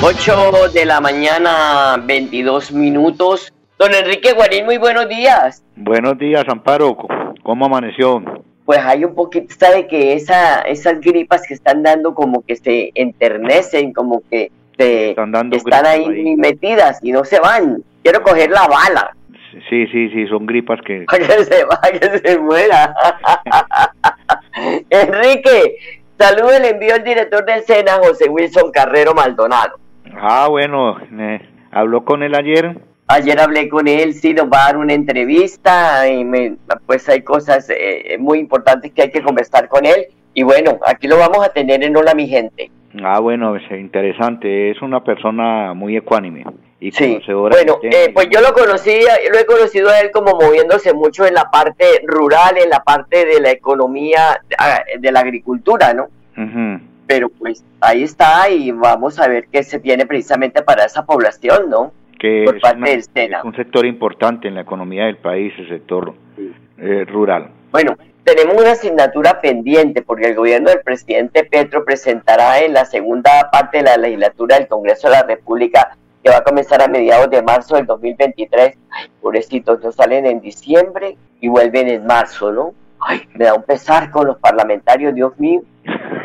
8 0.00 0.68
de 0.72 0.84
la 0.84 1.00
mañana, 1.00 2.00
22 2.04 2.70
minutos. 2.70 3.52
Don 3.78 3.92
Enrique 3.92 4.32
Guarín, 4.32 4.64
muy 4.64 4.78
buenos 4.78 5.08
días. 5.08 5.64
Buenos 5.74 6.16
días, 6.16 6.44
Amparo. 6.48 6.96
¿Cómo 7.42 7.66
amaneció? 7.66 8.22
Pues 8.64 8.78
hay 8.78 9.04
un 9.04 9.16
poquito, 9.16 9.52
sabe 9.58 9.88
que 9.88 10.12
esa, 10.12 10.60
esas 10.62 11.00
gripas 11.00 11.42
que 11.48 11.54
están 11.54 11.82
dando 11.82 12.14
como 12.14 12.42
que 12.46 12.54
se 12.54 12.92
enternecen, 12.94 13.92
como 13.92 14.22
que 14.30 14.52
se, 14.78 15.10
están, 15.10 15.32
dando 15.32 15.56
están 15.56 15.84
ahí, 15.84 16.36
metidas 16.36 17.00
y 17.02 17.10
no 17.10 17.24
se 17.24 17.40
van. 17.40 17.82
Quiero 18.04 18.22
coger 18.22 18.50
la 18.50 18.68
bala. 18.68 19.16
Sí, 19.68 19.84
sí, 19.88 20.10
sí, 20.10 20.28
son 20.28 20.46
gripas 20.46 20.78
que... 20.86 21.06
que 21.10 21.44
se 21.44 21.64
va, 21.64 21.80
que 21.80 22.18
se 22.20 22.38
muera. 22.38 22.94
Enrique, 24.90 25.76
salud 26.16 26.52
el 26.52 26.66
envío 26.66 26.94
al 26.94 27.02
director 27.02 27.44
del 27.44 27.58
escena, 27.58 27.94
José 28.00 28.28
Wilson 28.28 28.70
Carrero 28.70 29.12
Maldonado. 29.12 29.87
Ah, 30.16 30.48
bueno, 30.48 30.96
eh, 31.18 31.40
habló 31.70 32.04
con 32.04 32.22
él 32.22 32.34
ayer. 32.34 32.76
Ayer 33.08 33.40
hablé 33.40 33.68
con 33.68 33.88
él, 33.88 34.12
sí, 34.14 34.34
nos 34.34 34.46
va 34.46 34.62
a 34.64 34.66
dar 34.66 34.76
una 34.76 34.92
entrevista 34.92 36.06
y 36.08 36.24
me- 36.24 36.56
pues 36.86 37.08
hay 37.08 37.22
cosas 37.22 37.70
eh, 37.70 38.16
muy 38.18 38.38
importantes 38.38 38.92
que 38.92 39.02
hay 39.02 39.10
que 39.10 39.22
conversar 39.22 39.68
con 39.68 39.86
él. 39.86 40.06
Y 40.34 40.42
bueno, 40.42 40.78
aquí 40.86 41.08
lo 41.08 41.16
vamos 41.18 41.44
a 41.44 41.48
tener 41.52 41.82
en 41.82 41.96
Hola 41.96 42.14
mi 42.14 42.28
gente. 42.28 42.70
Ah, 43.02 43.18
bueno, 43.20 43.56
es 43.56 43.62
interesante. 43.70 44.70
Es 44.70 44.82
una 44.82 45.02
persona 45.02 45.72
muy 45.74 45.96
ecuánime 45.96 46.44
y 46.80 46.92
Sí, 46.92 47.18
bueno, 47.32 47.78
eh, 47.82 48.10
pues 48.14 48.28
yo 48.30 48.40
lo 48.40 48.52
conocí, 48.52 49.00
lo 49.32 49.38
he 49.38 49.46
conocido 49.46 49.88
a 49.90 50.00
él 50.00 50.10
como 50.12 50.32
moviéndose 50.40 50.92
mucho 50.94 51.26
en 51.26 51.34
la 51.34 51.50
parte 51.50 51.84
rural, 52.06 52.56
en 52.58 52.68
la 52.70 52.80
parte 52.84 53.24
de 53.24 53.40
la 53.40 53.50
economía, 53.50 54.40
ah, 54.58 54.80
de 54.98 55.12
la 55.12 55.20
agricultura, 55.20 55.92
¿no? 55.94 56.04
Ujú. 56.36 56.80
Pero 57.08 57.28
pues 57.30 57.64
ahí 57.80 58.04
está 58.04 58.48
y 58.50 58.70
vamos 58.70 59.18
a 59.18 59.26
ver 59.26 59.48
qué 59.50 59.64
se 59.64 59.78
viene 59.78 60.06
precisamente 60.06 60.62
para 60.62 60.84
esa 60.84 61.04
población, 61.04 61.68
¿no? 61.68 61.92
que 62.20 62.42
por 62.44 62.56
es, 62.56 62.62
parte 62.62 62.78
una- 62.78 62.90
del 62.90 63.02
SENA. 63.02 63.38
es 63.38 63.44
un 63.44 63.54
sector 63.56 63.86
importante 63.86 64.46
en 64.48 64.54
la 64.56 64.60
economía 64.60 65.06
del 65.06 65.16
país, 65.16 65.52
el 65.58 65.68
sector 65.68 66.14
eh, 66.78 67.04
rural. 67.08 67.50
Bueno, 67.72 67.96
tenemos 68.24 68.56
una 68.60 68.72
asignatura 68.72 69.40
pendiente 69.40 70.02
porque 70.02 70.26
el 70.26 70.34
gobierno 70.34 70.68
del 70.70 70.80
presidente 70.82 71.44
Petro 71.44 71.84
presentará 71.84 72.60
en 72.60 72.72
la 72.74 72.84
segunda 72.84 73.48
parte 73.50 73.78
de 73.78 73.84
la 73.84 73.96
legislatura 73.96 74.56
del 74.58 74.66
Congreso 74.68 75.08
de 75.08 75.14
la 75.14 75.22
República 75.22 75.96
que 76.22 76.30
va 76.30 76.38
a 76.38 76.42
comenzar 76.44 76.82
a 76.82 76.88
mediados 76.88 77.30
de 77.30 77.40
marzo 77.40 77.76
del 77.76 77.86
2023. 77.86 78.76
Ay, 78.90 79.06
pobrecitos, 79.22 79.80
no 79.82 79.92
salen 79.92 80.26
en 80.26 80.40
diciembre 80.40 81.16
y 81.40 81.46
vuelven 81.48 81.88
en 81.88 82.04
marzo, 82.04 82.50
¿no? 82.52 82.74
Ay, 83.00 83.22
me 83.34 83.44
da 83.44 83.54
un 83.54 83.62
pesar 83.62 84.10
con 84.10 84.26
los 84.26 84.38
parlamentarios, 84.38 85.14
Dios 85.14 85.38
mío. 85.38 85.62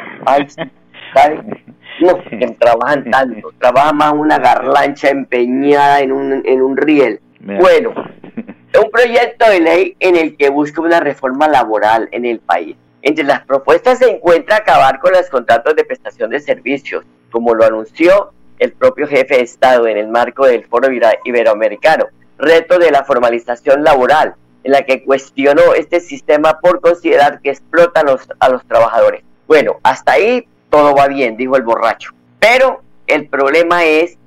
No, 2.01 2.23
que 2.23 2.47
trabajan 2.59 3.09
tanto, 3.09 3.51
trabaja 3.59 3.93
más 3.93 4.13
una 4.13 4.39
garlancha 4.39 5.09
empeñada 5.09 6.01
en 6.01 6.11
un, 6.11 6.41
en 6.45 6.61
un 6.61 6.77
riel. 6.77 7.19
Bueno, 7.39 7.93
un 8.83 8.91
proyecto 8.91 9.49
de 9.49 9.59
ley 9.59 9.95
en 9.99 10.15
el 10.15 10.35
que 10.37 10.49
busca 10.49 10.81
una 10.81 10.99
reforma 10.99 11.47
laboral 11.47 12.07
en 12.11 12.25
el 12.25 12.39
país. 12.39 12.75
Entre 13.01 13.25
las 13.25 13.41
propuestas 13.41 13.99
se 13.99 14.09
encuentra 14.09 14.57
acabar 14.57 14.99
con 14.99 15.11
los 15.11 15.29
contratos 15.29 15.75
de 15.75 15.83
prestación 15.83 16.29
de 16.29 16.39
servicios, 16.39 17.05
como 17.31 17.53
lo 17.53 17.65
anunció 17.65 18.31
el 18.59 18.71
propio 18.71 19.07
jefe 19.07 19.35
de 19.35 19.41
Estado 19.41 19.87
en 19.87 19.97
el 19.97 20.07
marco 20.07 20.45
del 20.45 20.65
Foro 20.65 20.87
Iberoamericano, 21.25 22.05
reto 22.37 22.79
de 22.79 22.91
la 22.91 23.03
formalización 23.03 23.83
laboral, 23.83 24.35
en 24.63 24.71
la 24.71 24.83
que 24.83 25.03
cuestionó 25.03 25.73
este 25.73 25.99
sistema 25.99 26.59
por 26.61 26.79
considerar 26.79 27.41
que 27.41 27.49
explota 27.49 27.99
a 27.99 28.03
los, 28.03 28.27
a 28.39 28.49
los 28.49 28.65
trabajadores. 28.65 29.23
Bueno, 29.47 29.77
hasta 29.83 30.13
ahí 30.13 30.45
todo 30.69 30.95
va 30.95 31.07
bien, 31.07 31.37
dijo 31.37 31.55
el 31.55 31.63
borracho. 31.63 32.11
Pero 32.39 32.81
el 33.07 33.27
problema 33.27 33.83
es 33.85 34.17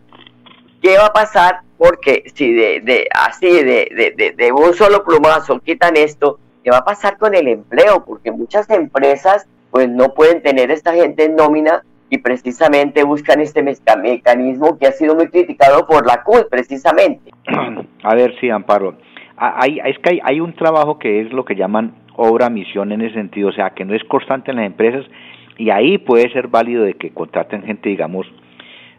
¿qué 0.82 0.96
va 0.98 1.06
a 1.06 1.12
pasar? 1.12 1.60
Porque 1.78 2.24
si 2.34 2.52
de, 2.54 2.80
de 2.80 3.08
así 3.12 3.50
de, 3.50 4.34
de, 4.36 4.52
un 4.52 4.72
solo 4.72 5.04
plumazo 5.04 5.58
quitan 5.60 5.96
esto, 5.96 6.38
¿qué 6.64 6.70
va 6.70 6.78
a 6.78 6.84
pasar 6.84 7.18
con 7.18 7.34
el 7.34 7.48
empleo? 7.48 8.04
Porque 8.04 8.30
muchas 8.30 8.70
empresas 8.70 9.46
pues 9.70 9.88
no 9.88 10.14
pueden 10.14 10.42
tener 10.42 10.70
esta 10.70 10.94
gente 10.94 11.24
en 11.24 11.36
nómina 11.36 11.82
y 12.08 12.18
precisamente 12.18 13.02
buscan 13.02 13.40
este 13.40 13.62
meca- 13.62 13.96
mecanismo 13.96 14.78
que 14.78 14.86
ha 14.86 14.92
sido 14.92 15.14
muy 15.16 15.28
criticado 15.28 15.86
por 15.86 16.06
la 16.06 16.22
CUT 16.22 16.48
precisamente. 16.48 17.32
A 18.04 18.14
ver, 18.14 18.34
sí, 18.40 18.48
Amparo. 18.48 18.94
Ah, 19.36 19.66
es 19.66 19.98
que 19.98 20.20
hay 20.22 20.40
un 20.40 20.54
trabajo 20.54 20.98
que 20.98 21.20
es 21.20 21.32
lo 21.32 21.44
que 21.44 21.56
llaman 21.56 21.94
obra 22.16 22.50
misión 22.50 22.92
en 22.92 23.02
ese 23.02 23.14
sentido, 23.14 23.48
o 23.48 23.52
sea, 23.52 23.70
que 23.70 23.84
no 23.84 23.94
es 23.94 24.04
constante 24.04 24.50
en 24.50 24.58
las 24.58 24.66
empresas 24.66 25.04
y 25.58 25.70
ahí 25.70 25.98
puede 25.98 26.30
ser 26.32 26.48
válido 26.48 26.84
de 26.84 26.94
que 26.94 27.10
contraten 27.10 27.62
gente, 27.62 27.88
digamos, 27.88 28.26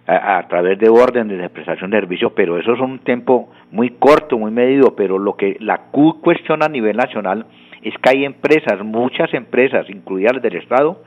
a, 0.07 0.47
través 0.47 0.79
de 0.79 0.87
órdenes 0.87 1.37
de 1.37 1.49
prestación 1.49 1.91
de 1.91 1.99
servicio, 1.99 2.33
pero 2.33 2.57
eso 2.57 2.73
es 2.73 2.79
un 2.79 2.99
tiempo 2.99 3.49
muy 3.71 3.89
corto, 3.91 4.37
muy 4.37 4.51
medido, 4.51 4.95
pero 4.95 5.19
lo 5.19 5.35
que 5.35 5.57
la 5.59 5.89
Q 5.91 6.21
cuestiona 6.21 6.67
a 6.67 6.69
nivel 6.69 6.95
nacional 6.95 7.45
es 7.81 7.93
que 8.01 8.09
hay 8.09 8.25
empresas, 8.25 8.81
muchas 8.83 9.33
empresas, 9.33 9.89
incluidas 9.89 10.35
las 10.35 10.43
del 10.43 10.55
Estado, 10.55 11.03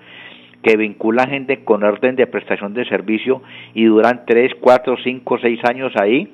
que 0.62 0.76
vinculan 0.76 1.30
gente 1.30 1.64
con 1.64 1.82
orden 1.82 2.14
de 2.16 2.26
prestación 2.26 2.74
de 2.74 2.84
servicio 2.84 3.42
y 3.72 3.84
duran 3.84 4.24
3, 4.26 4.52
4, 4.60 4.96
5, 5.02 5.38
6 5.40 5.60
años 5.64 5.92
ahí 5.96 6.28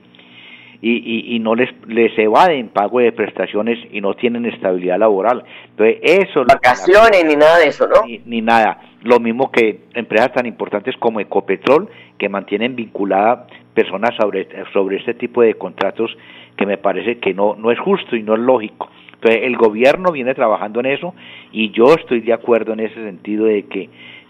y, 0.81 0.93
y, 0.93 1.37
y 1.37 1.39
no 1.39 1.55
les, 1.55 1.71
les 1.87 2.17
evaden 2.19 2.69
pago 2.69 3.01
de 3.01 3.13
prestaciones 3.13 3.79
y 3.93 4.01
no 4.01 4.15
tienen 4.15 4.47
estabilidad 4.47 4.99
laboral. 4.99 5.45
Entonces, 5.71 5.99
eso 6.03 6.45
Vacaciones 6.45 7.25
ni 7.27 7.37
nada 7.37 7.59
de 7.59 7.69
eso, 7.69 7.87
¿no? 7.87 8.07
ni, 8.07 8.21
ni 8.25 8.41
nada. 8.41 8.81
Lo 9.03 9.21
mismo 9.21 9.51
que 9.51 9.81
empresas 9.95 10.33
tan 10.33 10.47
importantes 10.47 10.97
como 10.99 11.21
Ecopetrol, 11.21 11.89
que 12.19 12.29
mantienen 12.29 12.75
vinculada 12.77 13.47
personas 13.75 14.11
sobre, 14.21 14.49
sobre 14.73 14.97
este 14.97 15.15
tipo 15.15 15.43
de 15.43 15.55
contratos 15.55 16.17
que 16.57 16.67
me 16.67 16.79
parece 16.79 17.19
que 17.19 17.35
no, 17.35 17.55
no 17.55 17.71
es 17.71 17.79
justo 17.79 18.17
y 18.17 18.23
no 18.23 18.35
es 18.35 18.41
lógico. 18.41 18.89
Entonces, 19.15 19.43
el 19.45 19.57
gobierno 19.57 20.13
viene 20.13 20.35
trabajando 20.35 20.81
en 20.81 20.87
eso 20.87 21.15
y 21.53 21.71
yo 21.71 21.95
estoy 21.95 22.21
de 22.21 22.33
acuerdo 22.33 22.73
en 22.73 22.81
ese 22.81 22.95
sentido 22.95 23.47
de 23.47 23.65
que 23.65 23.89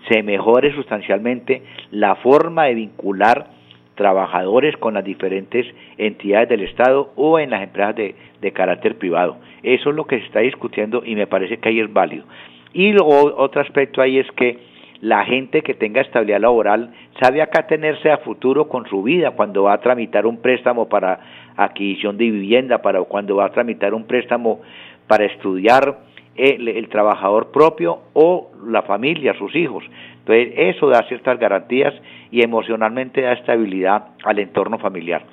se 0.08 0.22
mejore 0.22 0.74
sustancialmente 0.74 1.62
la 1.90 2.16
forma 2.16 2.64
de 2.64 2.74
vincular 2.74 3.55
trabajadores 3.96 4.76
con 4.76 4.94
las 4.94 5.04
diferentes 5.04 5.66
entidades 5.98 6.48
del 6.48 6.62
Estado 6.62 7.12
o 7.16 7.38
en 7.38 7.50
las 7.50 7.62
empresas 7.62 7.96
de, 7.96 8.14
de 8.40 8.52
carácter 8.52 8.96
privado. 8.96 9.38
Eso 9.62 9.90
es 9.90 9.96
lo 9.96 10.06
que 10.06 10.20
se 10.20 10.26
está 10.26 10.40
discutiendo 10.40 11.02
y 11.04 11.16
me 11.16 11.26
parece 11.26 11.58
que 11.58 11.68
ahí 11.68 11.80
es 11.80 11.92
válido. 11.92 12.24
Y 12.72 12.92
luego 12.92 13.34
otro 13.36 13.60
aspecto 13.60 14.00
ahí 14.00 14.18
es 14.18 14.30
que 14.32 14.58
la 15.00 15.24
gente 15.24 15.62
que 15.62 15.74
tenga 15.74 16.00
estabilidad 16.00 16.40
laboral 16.40 16.92
sabe 17.20 17.42
acá 17.42 17.66
tenerse 17.66 18.10
a 18.10 18.18
futuro 18.18 18.68
con 18.68 18.86
su 18.86 19.02
vida 19.02 19.32
cuando 19.32 19.64
va 19.64 19.74
a 19.74 19.80
tramitar 19.80 20.26
un 20.26 20.38
préstamo 20.38 20.88
para 20.88 21.20
adquisición 21.56 22.16
de 22.16 22.30
vivienda, 22.30 22.82
para 22.82 23.02
cuando 23.02 23.36
va 23.36 23.46
a 23.46 23.52
tramitar 23.52 23.94
un 23.94 24.04
préstamo 24.04 24.60
para 25.06 25.24
estudiar 25.24 25.98
el, 26.34 26.68
el 26.68 26.88
trabajador 26.88 27.50
propio 27.50 28.00
o 28.12 28.50
la 28.66 28.82
familia, 28.82 29.34
sus 29.38 29.54
hijos. 29.54 29.84
Entonces 30.26 30.54
eso 30.56 30.88
da 30.88 31.06
ciertas 31.06 31.38
garantías 31.38 31.94
y 32.32 32.42
emocionalmente 32.42 33.20
da 33.20 33.34
estabilidad 33.34 34.08
al 34.24 34.40
entorno 34.40 34.76
familiar. 34.76 35.24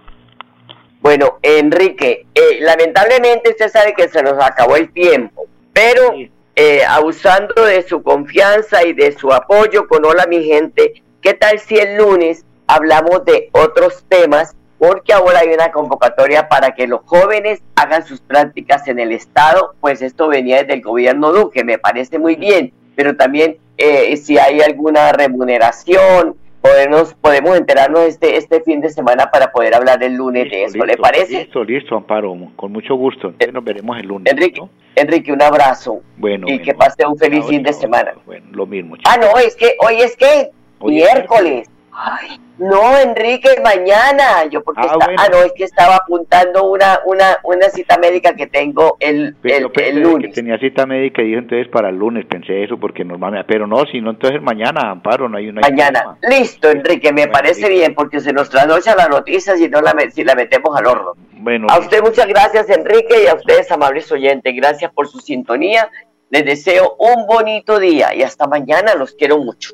Bueno, 1.02 1.40
Enrique, 1.42 2.28
eh, 2.36 2.60
lamentablemente 2.62 3.50
usted 3.50 3.70
sabe 3.70 3.94
que 3.98 4.08
se 4.08 4.22
nos 4.22 4.34
acabó 4.34 4.76
el 4.76 4.94
tiempo, 4.94 5.48
pero 5.74 6.14
eh, 6.56 6.82
abusando 6.88 7.66
de 7.66 7.82
su 7.82 8.04
confianza 8.04 8.86
y 8.86 8.94
de 8.94 9.14
su 9.14 9.34
apoyo 9.34 9.88
con 9.88 10.06
Hola 10.06 10.28
mi 10.28 10.44
gente, 10.44 11.02
¿qué 11.22 11.34
tal 11.34 11.58
si 11.58 11.76
el 11.76 11.98
lunes 11.98 12.46
hablamos 12.68 13.26
de 13.26 13.50
otros 13.52 14.06
temas? 14.08 14.56
Porque 14.78 15.12
ahora 15.12 15.40
hay 15.40 15.50
una 15.50 15.72
convocatoria 15.72 16.48
para 16.48 16.76
que 16.76 16.86
los 16.86 17.02
jóvenes 17.06 17.64
hagan 17.76 18.06
sus 18.06 18.22
prácticas 18.22 18.88
en 18.88 19.00
el 19.00 19.12
Estado, 19.12 19.74
pues 19.82 20.04
esto 20.04 20.28
venía 20.28 20.60
desde 20.60 20.76
el 20.76 20.82
gobierno 20.84 21.34
Duque, 21.34 21.64
me 21.64 21.80
parece 21.80 22.20
muy 22.20 22.36
bien, 22.36 22.74
pero 22.96 23.16
también 23.16 23.58
eh, 23.78 24.16
si 24.18 24.38
hay 24.38 24.62
alguna 24.62 25.12
remuneración, 25.12 26.36
podemos, 26.62 27.14
podemos 27.16 27.58
enterarnos 27.58 28.02
este, 28.04 28.38
este 28.38 28.62
fin 28.62 28.80
de 28.82 28.90
semana 28.90 29.30
para 29.32 29.52
poder 29.52 29.76
hablar 29.76 30.02
el 30.04 30.14
lunes 30.14 30.50
de 30.50 30.64
eso, 30.64 30.86
¿le 30.86 30.96
parece? 30.98 31.40
Listo, 31.40 31.64
listo, 31.64 31.96
Amparo, 31.96 32.36
con 32.56 32.72
mucho 32.72 32.96
gusto. 32.96 33.28
Entonces 33.28 33.54
nos 33.54 33.64
veremos 33.64 33.98
el 34.00 34.08
lunes. 34.08 34.32
Enrique, 34.32 34.62
Enrique 34.96 35.32
un 35.34 35.42
abrazo. 35.42 36.02
Bueno. 36.18 36.48
Y 36.48 36.60
que 36.60 36.74
pase 36.74 37.06
un 37.06 37.18
feliz 37.18 37.46
fin 37.46 37.64
de 37.64 37.74
semana. 37.74 38.14
Bueno, 38.26 38.46
lo 38.52 38.66
mismo. 38.66 38.96
Ah, 39.06 39.18
no, 39.20 39.38
es 39.40 39.56
que 39.56 39.76
hoy 39.80 40.02
es 40.02 40.16
que 40.16 40.52
miércoles. 40.82 41.70
Ay, 41.96 42.40
no, 42.58 42.98
Enrique, 42.98 43.50
mañana. 43.64 44.46
Yo 44.50 44.64
porque 44.64 44.82
Ah, 44.82 44.86
está- 44.94 45.06
bueno. 45.06 45.22
ah, 45.24 45.28
no, 45.32 45.38
es 45.44 45.54
que 45.54 45.64
estaba 45.64 45.98
apuntando 45.98 46.64
una, 46.70 47.00
una, 47.06 47.38
una 47.44 47.70
cita 47.70 47.98
médica 47.98 48.36
que 48.36 48.48
tengo 48.48 48.98
el, 49.00 49.36
Pero 49.42 49.68
el, 49.68 49.72
pensé 49.72 49.90
el 49.92 50.00
lunes. 50.02 50.28
que 50.30 50.34
tenía 50.34 50.58
cita 50.58 50.86
médica 50.86 51.22
y 51.22 51.26
dije 51.26 51.38
entonces 51.40 51.68
para 51.68 51.90
el 51.90 51.96
lunes, 51.98 52.26
pensé 52.26 52.64
eso 52.64 52.78
porque 52.80 53.04
normalmente, 53.06 53.46
pero 53.48 53.68
no, 53.68 53.86
si 53.86 54.02
no, 54.02 54.12
entonces 54.12 54.42
mañana, 54.42 54.90
Amparo, 54.92 55.30
no 55.30 55.38
hay 55.38 55.50
una... 55.50 55.62
Mañana. 55.62 56.18
Listo, 56.28 56.70
Enrique, 56.72 57.12
me 57.14 57.22
Bueno, 57.22 57.32
parece 57.34 57.62
listo. 57.62 57.76
bien 57.76 57.96
porque 57.96 58.20
se 58.20 58.34
nos 58.34 58.50
trasnocha 58.50 58.96
la 58.96 59.08
noticia 59.08 59.56
si 59.56 59.70
no 59.70 59.80
la, 59.82 59.94
si 60.12 60.24
la 60.24 60.34
metemos 60.36 60.76
al 60.78 60.88
horno. 60.88 61.14
Bueno, 61.34 61.68
A 61.70 61.78
usted 61.80 62.02
muchas 62.02 62.26
gracias, 62.28 62.70
Enrique, 62.70 63.24
y 63.24 63.28
a 63.28 63.36
ustedes, 63.36 63.70
amables 63.72 64.12
oyentes, 64.12 64.54
gracias 64.56 64.92
por 64.94 65.08
su 65.08 65.20
sintonía. 65.20 65.90
Les 66.30 66.44
deseo 66.46 66.96
un 66.98 67.28
bonito 67.28 67.78
día 67.78 68.16
y 68.16 68.24
hasta 68.24 68.48
mañana. 68.48 68.96
Los 68.96 69.14
quiero 69.14 69.38
mucho. 69.38 69.74